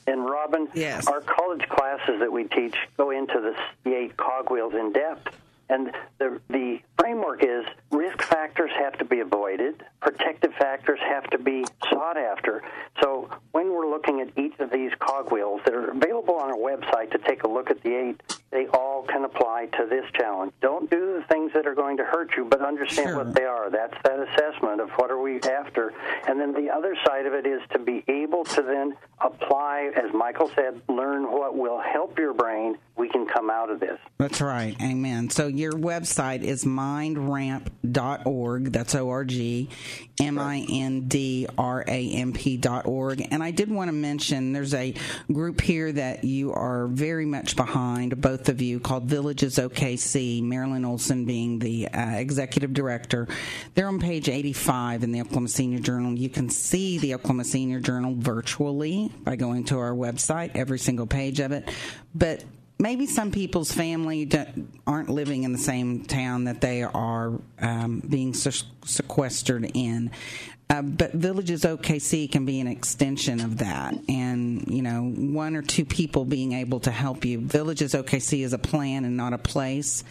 And 0.07 0.25
Robin, 0.25 0.69
yes. 0.75 1.07
our 1.07 1.21
college 1.21 1.69
classes 1.69 2.21
that 2.21 2.33
we 2.33 2.45
teach 2.45 2.75
go 2.97 3.11
into 3.11 3.55
the 3.85 3.95
eight 3.95 4.17
cogwheels 4.17 4.75
in 4.75 4.93
depth. 4.93 5.29
And 5.71 5.93
the, 6.19 6.41
the 6.49 6.81
framework 6.99 7.45
is 7.45 7.65
risk 7.93 8.21
factors 8.23 8.73
have 8.77 8.99
to 8.99 9.05
be 9.05 9.21
avoided, 9.21 9.85
protective 10.01 10.53
factors 10.55 10.99
have 11.01 11.31
to 11.31 11.39
be 11.39 11.65
sought 11.89 12.17
after. 12.17 12.65
So 13.01 13.31
when 13.53 13.73
we're 13.73 13.89
looking 13.89 14.21
at 14.21 14.37
each 14.37 14.59
of 14.59 14.73
these 14.73 14.91
cogwheels 14.99 15.61
that 15.65 15.75
are 15.75 15.93
available 15.93 16.35
on 16.35 16.51
our 16.51 16.57
website 16.57 17.13
to 17.13 17.19
take 17.19 17.45
a 17.45 17.49
look 17.49 17.71
at 17.71 17.81
the 17.85 17.95
eight, 17.95 18.21
they 18.51 18.67
all 18.75 19.03
can 19.03 19.25
apply 19.25 19.67
to 19.79 19.87
this 19.89 20.05
challenge. 20.13 20.53
Don't 20.61 20.91
do 20.91 21.19
the 21.19 21.25
things 21.29 21.53
that 21.55 21.67
are 21.67 21.75
going 21.75 21.97
to 21.99 22.05
hurt 22.05 22.37
you, 22.37 22.45
but 22.45 22.63
understand 22.63 23.11
sure. 23.11 23.19
what 23.19 23.35
they 23.35 23.45
are. 23.45 23.71
That's 23.71 23.95
that 24.05 24.19
assessment 24.19 24.81
of 24.81 24.91
what 24.91 25.11
are 25.11 25.21
we 25.21 25.41
after. 25.43 25.93
And 26.27 26.41
then 26.41 26.53
the 26.53 26.71
other 26.71 26.97
side 27.07 27.27
of 27.27 27.35
it 27.35 27.47
is 27.47 27.61
to 27.73 27.79
be 27.79 28.03
able 28.09 28.45
to 28.45 28.63
then 28.63 28.97
apply, 29.21 29.93
as 29.95 30.13
Michael 30.13 30.51
said, 30.55 30.81
learn 30.89 31.31
what 31.31 31.57
will 31.57 31.81
help 31.81 32.19
your 32.19 32.35
brain. 32.35 32.77
We 32.97 33.09
can 33.09 33.27
come 33.27 33.51
out 33.51 33.71
of 33.71 33.81
this. 33.81 33.99
That's 34.19 34.41
right. 34.41 34.77
Amen. 34.83 35.31
So 35.31 35.47
your 35.47 35.73
website 35.73 36.43
is 36.43 36.65
mindramp.org. 36.65 38.73
That's 38.73 38.95
O 38.95 39.09
R 39.09 39.25
G 39.25 39.71
M 40.21 40.39
I 40.39 40.67
N 40.71 41.09
D 41.09 41.47
R 41.57 41.83
A 41.87 42.13
M 42.13 42.33
P.org. 42.33 43.27
And 43.31 43.43
I 43.43 43.53
did 43.53 43.71
want 43.71 43.89
to 43.89 43.93
mention 43.93 44.53
there's 44.53 44.75
a 44.75 44.95
group 45.33 45.63
here 45.63 45.91
that 45.93 46.25
you 46.25 46.53
are 46.53 46.89
very 46.89 47.25
much 47.25 47.57
behind, 47.57 48.21
both 48.21 48.40
of 48.49 48.61
you, 48.61 48.81
called 48.81 49.05
Villages 49.05 49.57
OKC, 49.57 50.43
Marilyn 50.43 50.85
Olson 50.85 51.25
being 51.25 51.59
the 51.59 51.89
uh, 51.89 52.13
executive 52.13 52.73
director. 52.73 53.29
They're 53.75 53.89
on 53.89 54.01
page 54.01 54.29
85 54.29 55.05
in 55.05 55.13
the 55.13 55.21
Oklahoma 55.21 55.49
Senior 55.49 55.81
Journal. 55.81 56.19
You 56.19 56.29
can 56.29 56.49
see 56.49 56.99
the 56.99 57.15
Oklahoma 57.15 57.45
Senior 57.45 57.81
Journal 57.81 58.15
virtually 58.17 59.13
by 59.23 59.37
going 59.37 59.65
to 59.65 59.79
our 59.79 59.93
website, 59.93 60.53
every 60.55 60.79
single 60.79 61.07
page 61.07 61.41
of 61.41 61.53
it. 61.53 61.71
But 62.15 62.45
maybe 62.81 63.07
some 63.07 63.31
people's 63.31 63.71
family 63.71 64.29
aren't 64.87 65.11
living 65.11 65.45
in 65.45 65.53
the 65.53 65.59
same 65.59 66.05
town 66.05 66.45
that 66.45 66.61
they 66.61 66.83
are 66.83 67.39
um, 67.61 68.01
being 68.01 68.35
sequestered 68.35 69.71
in. 69.75 70.11
Uh, 70.71 70.83
but 70.83 71.13
Villages 71.13 71.65
OKC 71.65 72.31
can 72.31 72.45
be 72.47 72.61
an 72.61 72.69
extension 72.69 73.41
of 73.41 73.59
that. 73.59 73.93
And, 74.09 74.65
you 74.69 74.83
know, 74.83 75.03
one 75.03 75.57
or 75.57 75.63
two 75.63 75.85
people 75.85 76.25
being 76.25 76.53
able 76.53 76.79
to 76.81 76.93
help 76.93 77.25
you. 77.25 77.41
Villages 77.41 77.93
OKC 77.93 78.45
is 78.45 78.53
a 78.53 78.59
plan 78.59 79.05
and 79.05 79.17
not 79.17 79.33
a 79.33 79.39
place. 79.39 80.05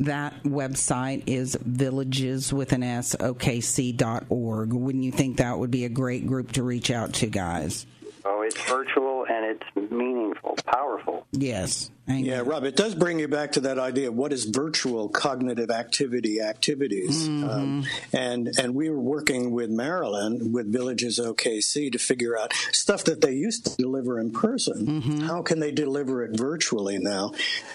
That 0.00 0.42
website 0.42 1.22
is 1.26 1.56
villages 1.58 2.52
with 2.52 2.72
an 2.72 2.82
S, 2.82 3.16
OKC.org. 3.16 4.72
Wouldn't 4.74 5.04
you 5.04 5.12
think 5.12 5.38
that 5.38 5.58
would 5.58 5.70
be 5.70 5.86
a 5.86 5.88
great 5.88 6.26
group 6.26 6.52
to 6.52 6.62
reach 6.62 6.90
out 6.90 7.14
to, 7.14 7.28
guys? 7.28 7.86
Oh, 8.26 8.42
it's 8.42 8.60
virtual 8.62 9.24
and 9.26 9.56
it's 9.56 9.92
meaningful, 9.92 10.56
powerful. 10.66 11.26
Yes, 11.32 11.90
Yeah, 12.06 12.42
Rob, 12.44 12.64
it 12.64 12.76
does 12.76 12.94
bring 12.94 13.18
you 13.18 13.28
back 13.28 13.52
to 13.52 13.60
that 13.60 13.78
idea 13.78 14.08
of 14.08 14.14
what 14.14 14.30
is 14.30 14.44
virtual 14.44 15.08
cognitive 15.08 15.70
activity 15.70 16.38
activities. 16.38 17.26
Mm-hmm. 17.26 17.48
Um, 17.48 17.86
and, 18.12 18.50
and 18.58 18.74
we 18.74 18.90
were 18.90 19.00
working 19.00 19.52
with 19.52 19.70
Marilyn, 19.70 20.52
with 20.52 20.70
Villages 20.70 21.18
OKC, 21.18 21.90
to 21.90 21.98
figure 21.98 22.36
out 22.36 22.52
stuff 22.72 23.04
that 23.04 23.22
they 23.22 23.32
used 23.32 23.64
to 23.66 23.76
deliver 23.76 24.20
in 24.20 24.32
person. 24.32 24.86
Mm-hmm. 24.86 25.20
How 25.20 25.40
can 25.40 25.60
they 25.60 25.72
deliver 25.72 26.22
it 26.22 26.36
virtually 26.36 26.98
now? 26.98 27.32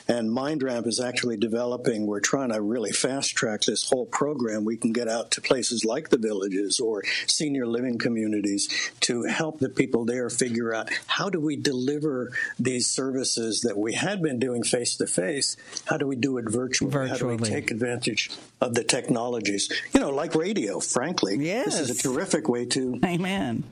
And 0.07 0.29
MindRamp 0.29 0.85
is 0.85 0.99
actually 0.99 1.37
developing, 1.37 2.05
we're 2.05 2.19
trying 2.19 2.51
to 2.51 2.61
really 2.61 2.91
fast 2.91 3.31
track 3.35 3.61
this 3.61 3.89
whole 3.89 4.05
program. 4.05 4.63
We 4.63 4.77
can 4.77 4.93
get 4.93 5.07
out 5.07 5.31
to 5.31 5.41
places 5.41 5.83
like 5.83 6.09
the 6.09 6.19
villages 6.19 6.79
or 6.79 7.03
senior 7.25 7.65
living 7.65 7.97
communities 7.97 8.69
to 9.01 9.23
help 9.23 9.57
the 9.57 9.69
people 9.69 10.05
there 10.05 10.29
figure 10.29 10.71
out 10.71 10.91
how 11.07 11.31
do 11.31 11.39
we 11.39 11.55
deliver 11.55 12.31
these 12.59 12.85
services 12.85 13.61
that 13.61 13.75
we 13.75 13.93
had 13.93 14.18
been 14.21 14.39
doing 14.39 14.63
face 14.63 14.97
to 14.97 15.07
face, 15.07 15.57
how 15.85 15.97
do 15.97 16.07
we 16.07 16.15
do 16.15 16.37
it 16.37 16.45
virtually? 16.49 16.91
virtually? 16.91 17.09
How 17.09 17.37
do 17.37 17.43
we 17.43 17.49
take 17.49 17.71
advantage 17.71 18.31
of 18.61 18.75
the 18.75 18.83
technologies? 18.83 19.71
You 19.93 19.99
know, 19.99 20.09
like 20.09 20.35
radio, 20.35 20.79
frankly. 20.79 21.37
Yes. 21.39 21.65
This 21.65 21.89
is 21.89 21.99
a 21.99 22.03
terrific 22.03 22.47
way 22.49 22.65
to. 22.65 22.99
Amen. 23.05 23.63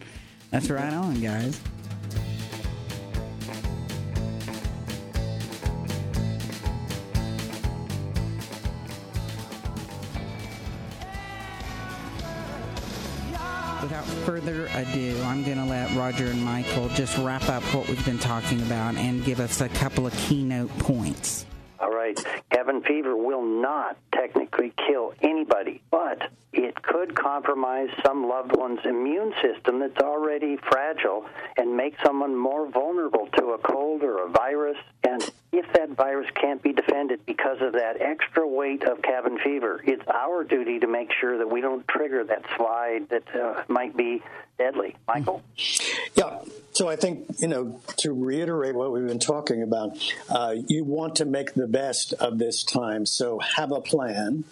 That's 0.52 0.70
right 0.70 0.94
on, 0.94 1.22
guys. 1.22 1.60
Further 14.28 14.68
ado, 14.74 15.18
I'm 15.24 15.42
going 15.46 15.56
to 15.56 15.64
let 15.64 15.90
Roger 15.96 16.26
and 16.26 16.44
Michael 16.44 16.90
just 16.90 17.18
wrap 17.20 17.48
up 17.48 17.64
what 17.74 17.88
we've 17.88 18.06
been 18.06 18.20
talking 18.20 18.62
about 18.64 18.96
and 18.96 19.24
give 19.24 19.40
us 19.40 19.62
a 19.62 19.70
couple 19.70 20.06
of 20.06 20.14
keynote 20.18 20.70
points. 20.80 21.46
All 21.80 21.94
right. 21.94 22.22
Cabin 22.68 22.82
fever 22.82 23.16
will 23.16 23.46
not 23.46 23.96
technically 24.14 24.74
kill 24.90 25.14
anybody, 25.22 25.82
but 25.90 26.30
it 26.52 26.82
could 26.82 27.16
compromise 27.16 27.88
some 28.06 28.28
loved 28.28 28.54
one's 28.54 28.82
immune 28.84 29.34
system 29.42 29.80
that's 29.80 30.02
already 30.02 30.58
fragile 30.70 31.26
and 31.56 31.78
make 31.78 31.96
someone 32.04 32.36
more 32.36 32.70
vulnerable 32.70 33.30
to 33.38 33.52
a 33.52 33.58
cold 33.58 34.04
or 34.04 34.26
a 34.26 34.30
virus. 34.30 34.76
And 35.08 35.24
if 35.54 35.72
that 35.76 35.92
virus 35.92 36.28
can't 36.36 36.62
be 36.62 36.74
defended 36.74 37.26
because 37.26 37.62
of 37.62 37.72
that 37.72 38.02
extra 38.02 38.46
weight 38.46 38.84
of 38.84 39.02
cabin 39.02 39.40
fever, 39.42 39.82
it's 39.86 40.06
our 40.14 40.44
duty 40.44 40.80
to 40.80 40.88
make 40.88 41.14
sure 41.14 41.38
that 41.38 41.50
we 41.50 41.62
don't 41.62 41.88
trigger 41.88 42.26
that 42.26 42.44
slide 42.58 43.08
that 43.08 43.34
uh, 43.34 43.64
might 43.70 43.96
be 43.96 44.22
deadly. 44.58 44.98
Michael? 45.08 45.42
Yeah. 46.16 46.40
So 46.78 46.88
I 46.88 46.96
think, 46.96 47.26
you 47.40 47.48
know, 47.48 47.82
to 47.98 48.14
reiterate 48.14 48.76
what 48.76 48.92
we've 48.92 49.08
been 49.08 49.18
talking 49.18 49.64
about, 49.64 49.98
uh, 50.30 50.54
you 50.68 50.84
want 50.84 51.16
to 51.16 51.26
make 51.26 51.56
the 51.56 51.66
best 51.66 52.14
of 52.14 52.38
this 52.38 52.64
time. 52.64 53.08
So 53.08 53.40
have 53.40 53.72
a 53.72 53.82
plan 53.82 54.44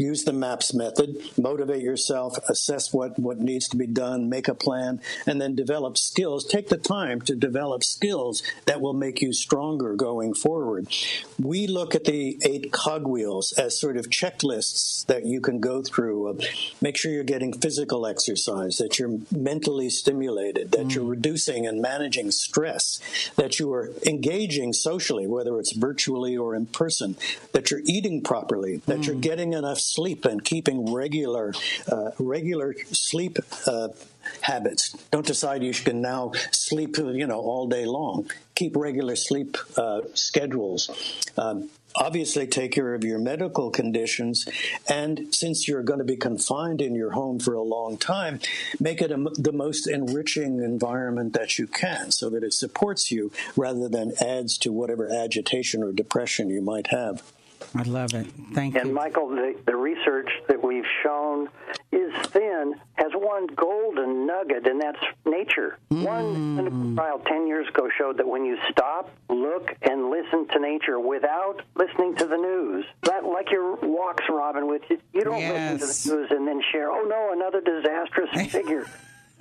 use 0.00 0.24
the 0.24 0.32
MAPS 0.32 0.74
method, 0.74 1.16
motivate 1.38 1.82
yourself, 1.82 2.36
assess 2.48 2.92
what, 2.92 3.18
what 3.18 3.38
needs 3.38 3.68
to 3.68 3.76
be 3.76 3.86
done, 3.86 4.28
make 4.28 4.48
a 4.48 4.54
plan, 4.54 5.00
and 5.26 5.40
then 5.40 5.54
develop 5.54 5.98
skills. 5.98 6.44
Take 6.44 6.68
the 6.68 6.76
time 6.76 7.20
to 7.22 7.34
develop 7.34 7.84
skills 7.84 8.42
that 8.66 8.80
will 8.80 8.92
make 8.94 9.20
you 9.20 9.32
stronger 9.32 9.94
going 9.94 10.34
forward. 10.34 10.88
We 11.38 11.66
look 11.66 11.94
at 11.94 12.04
the 12.04 12.38
eight 12.42 12.72
cogwheels 12.72 13.52
as 13.52 13.78
sort 13.78 13.96
of 13.96 14.10
checklists 14.10 15.06
that 15.06 15.24
you 15.24 15.40
can 15.40 15.60
go 15.60 15.82
through. 15.82 16.38
Make 16.80 16.96
sure 16.96 17.12
you're 17.12 17.24
getting 17.24 17.52
physical 17.52 18.06
exercise, 18.06 18.78
that 18.78 18.98
you're 18.98 19.18
mentally 19.30 19.90
stimulated, 19.90 20.72
that 20.72 20.88
mm. 20.88 20.94
you're 20.94 21.04
reducing 21.04 21.66
and 21.66 21.80
managing 21.80 22.30
stress, 22.30 23.00
that 23.36 23.58
you 23.58 23.72
are 23.72 23.92
engaging 24.06 24.72
socially, 24.72 25.26
whether 25.26 25.58
it's 25.58 25.72
virtually 25.72 26.36
or 26.36 26.54
in 26.54 26.66
person, 26.66 27.16
that 27.52 27.70
you're 27.70 27.82
eating 27.84 28.22
properly, 28.22 28.82
that 28.86 29.00
mm. 29.00 29.06
you're 29.06 29.16
getting 29.16 29.52
enough 29.52 29.78
sleep 29.86 30.24
and 30.24 30.44
keeping 30.44 30.92
regular 30.92 31.54
uh, 31.90 32.10
regular 32.18 32.74
sleep 32.92 33.38
uh, 33.66 33.88
habits. 34.40 34.92
Don't 35.10 35.26
decide 35.26 35.62
you 35.62 35.72
can 35.72 36.00
now 36.00 36.32
sleep 36.50 36.96
you 36.98 37.26
know 37.26 37.40
all 37.40 37.66
day 37.66 37.86
long. 37.86 38.30
Keep 38.54 38.76
regular 38.76 39.16
sleep 39.16 39.56
uh, 39.76 40.00
schedules. 40.14 40.90
Um, 41.36 41.70
obviously 41.96 42.46
take 42.46 42.72
care 42.72 42.94
of 42.94 43.04
your 43.04 43.18
medical 43.18 43.70
conditions 43.70 44.46
and 44.88 45.34
since 45.34 45.66
you're 45.66 45.82
going 45.82 45.98
to 45.98 46.04
be 46.04 46.16
confined 46.16 46.82
in 46.82 46.94
your 46.94 47.12
home 47.12 47.38
for 47.38 47.54
a 47.54 47.62
long 47.62 47.96
time 47.96 48.38
make 48.78 49.00
it 49.00 49.10
a, 49.10 49.16
the 49.38 49.52
most 49.52 49.86
enriching 49.86 50.62
environment 50.62 51.32
that 51.32 51.58
you 51.58 51.66
can 51.66 52.10
so 52.10 52.28
that 52.28 52.44
it 52.44 52.52
supports 52.52 53.10
you 53.10 53.32
rather 53.56 53.88
than 53.88 54.12
adds 54.20 54.58
to 54.58 54.72
whatever 54.72 55.10
agitation 55.10 55.82
or 55.82 55.92
depression 55.92 56.50
you 56.50 56.60
might 56.60 56.88
have 56.88 57.22
I 57.74 57.82
love 57.82 58.14
it. 58.14 58.26
Thank 58.52 58.74
and 58.74 58.74
you. 58.74 58.80
And 58.80 58.94
Michael, 58.94 59.28
the, 59.28 59.54
the 59.66 59.76
research 59.76 60.30
that 60.48 60.62
we've 60.62 60.86
shown 61.02 61.48
is 61.92 62.12
thin 62.28 62.74
has 62.94 63.12
one 63.14 63.46
golden 63.48 64.26
nugget, 64.26 64.66
and 64.66 64.80
that's 64.80 64.98
nature. 65.24 65.78
Mm. 65.90 66.04
One 66.04 66.54
clinical 66.54 66.94
trial 66.94 67.18
10 67.20 67.46
years 67.46 67.68
ago 67.68 67.88
showed 67.96 68.18
that 68.18 68.26
when 68.26 68.44
you 68.44 68.56
stop, 68.70 69.10
look, 69.28 69.74
and 69.82 70.10
listen 70.10 70.46
to 70.48 70.60
nature 70.60 70.98
without 70.98 71.62
listening 71.74 72.16
to 72.16 72.26
the 72.26 72.36
news, 72.36 72.84
that 73.02 73.24
like 73.24 73.50
your 73.50 73.76
walks, 73.76 74.24
Robin, 74.28 74.68
with 74.68 74.82
you, 74.88 74.98
you 75.12 75.24
don't 75.24 75.38
yes. 75.38 75.80
listen 75.80 75.88
to 75.88 76.10
the 76.10 76.20
news 76.20 76.30
and 76.30 76.48
then 76.48 76.62
share, 76.72 76.90
oh 76.90 77.02
no, 77.02 77.32
another 77.32 77.60
disastrous 77.60 78.30
figure 78.52 78.86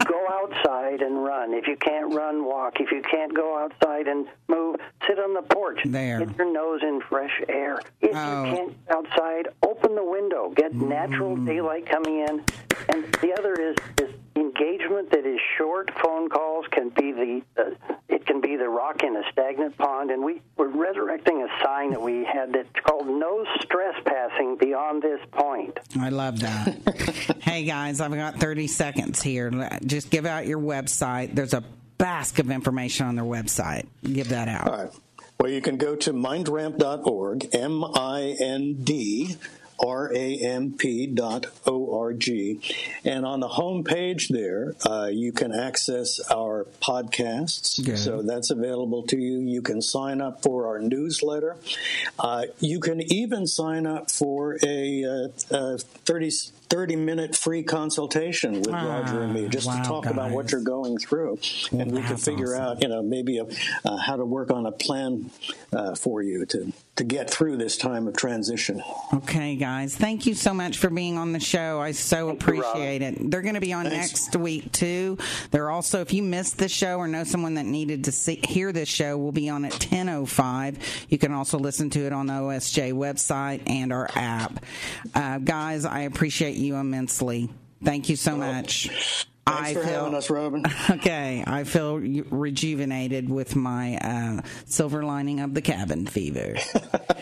go 0.04 0.28
outside 0.30 1.02
and 1.02 1.24
run. 1.24 1.54
If 1.54 1.68
you 1.68 1.78
can't 1.78 2.14
run, 2.14 2.46
walk. 2.46 2.80
If 2.80 2.92
you 2.92 3.02
can't 3.02 3.34
go 3.34 3.58
outside 3.58 4.08
and 4.08 4.28
move, 4.48 4.78
sit 5.08 5.20
on 5.20 5.34
the 5.34 5.42
porch. 5.42 5.80
There. 5.86 6.20
Get 6.20 6.38
your 6.38 6.52
nose 6.52 6.82
in 6.84 7.02
fresh 7.02 7.42
air. 7.48 7.82
If 8.02 8.16
oh. 8.16 8.44
you 8.44 8.56
can't 8.56 8.78
outside, 8.90 9.48
open 9.64 9.96
the 9.96 10.04
window. 10.04 10.52
Get 10.56 10.74
mm. 10.74 10.88
natural 10.88 11.36
daylight 11.38 11.86
coming 11.86 12.20
in. 12.20 12.44
And 12.90 13.06
the 13.22 13.34
other 13.38 13.54
is 13.54 13.76
is 14.02 14.14
engagement 14.36 15.10
that 15.12 15.26
is 15.26 15.40
short. 15.58 15.92
Phone 16.02 16.30
calls 16.30 16.66
can 16.72 16.90
be 16.90 17.12
the 17.12 17.42
it 17.58 18.05
can 18.36 18.50
be 18.50 18.58
the 18.58 18.68
rock 18.68 19.04
in 19.04 19.16
a 19.16 19.22
stagnant 19.32 19.78
pond, 19.78 20.12
and 20.12 20.24
we 20.24 20.42
we're 20.58 20.68
resurrecting 20.68 21.42
a 21.42 21.64
sign 21.64 21.92
that 21.92 22.02
we 22.02 22.24
had 22.24 22.54
that's 22.54 22.70
called 22.86 23.08
no 23.08 23.46
stress 23.62 23.96
passing 24.06 24.58
beyond 24.58 25.02
this 25.02 25.20
point. 25.32 25.78
I 26.00 26.10
love 26.10 26.40
that. 26.42 27.38
hey 27.42 27.64
guys, 27.64 28.02
I've 28.02 28.14
got 28.14 28.40
30 28.40 28.68
seconds 28.68 29.22
here. 29.22 29.70
Just 29.86 30.10
give 30.10 30.26
out 30.26 30.48
your 30.48 30.60
website. 30.60 31.36
There's 31.36 31.54
a 31.54 31.64
bask 31.98 32.40
of 32.40 32.52
information 32.52 33.08
on 33.08 33.16
their 33.16 33.26
website. 33.26 33.88
Give 34.04 34.30
that 34.30 34.48
out. 34.48 34.68
All 34.68 34.84
right. 34.84 34.94
Well, 35.40 35.52
you 35.52 35.62
can 35.62 35.78
go 35.78 35.96
to 35.98 36.14
mindramp.org, 36.14 37.50
M 37.54 37.84
I 37.84 38.36
N 38.40 38.84
D 38.84 39.36
ramp.org. 39.84 41.16
And 43.04 43.26
on 43.26 43.40
the 43.40 43.48
home 43.48 43.84
page 43.84 44.30
there, 44.30 44.76
uh, 44.86 45.10
you 45.12 45.32
can 45.32 45.54
access 45.54 46.20
our 46.32 46.68
podcasts. 46.82 47.84
Good. 47.84 47.98
So 48.00 48.22
that's 48.22 48.52
available 48.52 49.04
to 49.08 49.18
you. 49.18 49.40
You 49.40 49.62
can 49.62 49.82
sign 49.82 50.22
up 50.22 50.42
for 50.42 50.68
our 50.68 50.80
newsletter. 50.80 51.58
Uh, 52.20 52.46
you 52.60 52.80
can 52.80 53.02
even 53.12 53.48
sign 53.48 53.86
up 53.86 54.12
for 54.12 54.58
a, 54.64 55.04
uh, 55.04 55.28
a 55.52 55.78
30 55.78 56.32
30 56.70 56.96
minute 56.96 57.36
free 57.36 57.64
consultation 57.64 58.60
with 58.60 58.74
ah, 58.74 58.86
Roger 58.86 59.24
and 59.24 59.34
me 59.34 59.48
just 59.48 59.68
wow, 59.68 59.82
to 59.82 59.88
talk 59.88 60.04
guys. 60.04 60.14
about 60.14 60.32
what 60.32 60.52
you're 60.52 60.62
going 60.62 60.98
through. 60.98 61.40
And 61.72 61.92
we 61.92 62.02
can 62.02 62.18
figure 62.18 62.56
awesome. 62.56 62.62
out, 62.62 62.82
you 62.82 62.88
know, 62.88 63.02
maybe 63.02 63.38
a, 63.38 63.46
uh, 63.84 63.98
how 63.98 64.16
to 64.16 64.26
work 64.26 64.52
on 64.52 64.66
a 64.66 64.72
plan 64.72 65.30
uh, 65.72 65.96
for 65.96 66.22
you 66.22 66.46
to, 66.48 66.74
to 66.96 67.04
get 67.04 67.30
through 67.30 67.58
this 67.58 67.78
time 67.78 68.08
of 68.08 68.16
transition. 68.16 68.82
Okay, 69.14 69.56
guys. 69.56 69.96
Thank 69.96 70.26
you 70.26 70.34
so 70.34 70.54
much 70.54 70.78
for 70.78 70.90
being 70.90 71.18
on 71.18 71.34
the 71.34 71.40
show. 71.40 71.80
I 71.80 71.92
so 71.92 72.28
Thank 72.28 72.42
appreciate 72.42 73.02
you, 73.02 73.08
it. 73.08 73.32
They're 73.32 73.42
going 73.42 73.56
to 73.56 73.62
be 73.62 73.74
on 73.74 73.86
Thanks. 73.86 74.12
next 74.12 74.36
week, 74.36 74.72
too. 74.72 75.18
They're 75.52 75.70
also, 75.70 76.02
if 76.02 76.14
you 76.14 76.24
missed 76.24 76.58
the 76.58 76.70
show 76.70 76.98
or 76.98 77.08
know 77.08 77.24
someone 77.24 77.56
that 77.56 77.66
needed 77.66 78.06
to 78.06 78.12
see, 78.12 78.42
hear 78.48 78.72
this 78.72 78.90
show, 78.90 79.18
we'll 79.18 79.32
be 79.32 79.50
on 79.50 79.66
at 79.66 79.74
10.05. 79.74 80.78
You 81.10 81.18
can 81.18 81.32
also 81.32 81.60
listen 81.60 81.90
to 81.92 82.06
it 82.06 82.14
on 82.14 82.28
the 82.28 82.34
OSJ 82.34 82.94
website 82.94 83.62
and 83.70 83.92
our 83.92 84.10
app. 84.16 84.64
Uh, 85.14 85.38
guys, 85.40 85.86
I 85.86 86.02
appreciate 86.02 86.55
you 86.58 86.76
immensely. 86.76 87.50
Thank 87.84 88.10
you 88.10 88.16
so 88.16 88.36
much. 88.36 88.88
Thanks 89.48 89.70
I 89.70 89.74
for 89.76 89.82
feel, 89.84 90.00
having 90.00 90.16
us, 90.16 90.30
Robin. 90.32 90.64
Okay, 90.90 91.44
I 91.46 91.66
feel 91.66 91.98
rejuvenated 91.98 93.30
with 93.30 93.56
my 93.56 93.98
uh, 93.98 94.42
silver 94.66 95.04
lining 95.04 95.40
of 95.40 95.54
the 95.54 95.62
cabin 95.62 96.08
fever. 96.08 96.56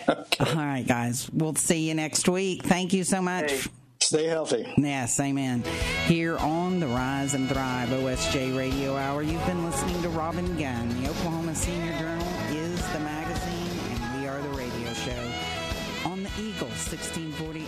okay. 0.08 0.40
All 0.40 0.56
right, 0.56 0.88
guys, 0.88 1.30
we'll 1.32 1.56
see 1.56 1.88
you 1.90 1.96
next 1.96 2.30
week. 2.30 2.64
Thank 2.64 2.94
you 2.94 3.04
so 3.04 3.22
much. 3.22 3.52
Hey, 3.52 3.62
stay 4.00 4.26
healthy. 4.26 4.72
Yes, 4.78 5.20
amen. 5.20 5.64
Here 6.06 6.38
on 6.38 6.80
the 6.80 6.88
Rise 6.88 7.34
and 7.34 7.50
Thrive 7.50 7.90
OSJ 7.90 8.58
Radio 8.58 8.96
Hour, 8.96 9.22
you've 9.22 9.46
been 9.46 9.66
listening 9.66 10.02
to 10.04 10.10
Robin 10.10 10.58
Gunn. 10.58 11.02
The 11.02 11.10
Oklahoma 11.10 11.56
Senior 11.56 11.92
Journal 12.00 12.28
is 12.52 12.80
the 12.94 13.00
magazine, 13.00 13.80
and 13.92 14.22
we 14.22 14.28
are 14.30 14.42
the 14.42 14.50
radio 14.50 14.94
show 14.94 15.32
on 16.10 16.24
the 16.24 16.30
Eagle 16.40 16.68
1640 16.70 17.66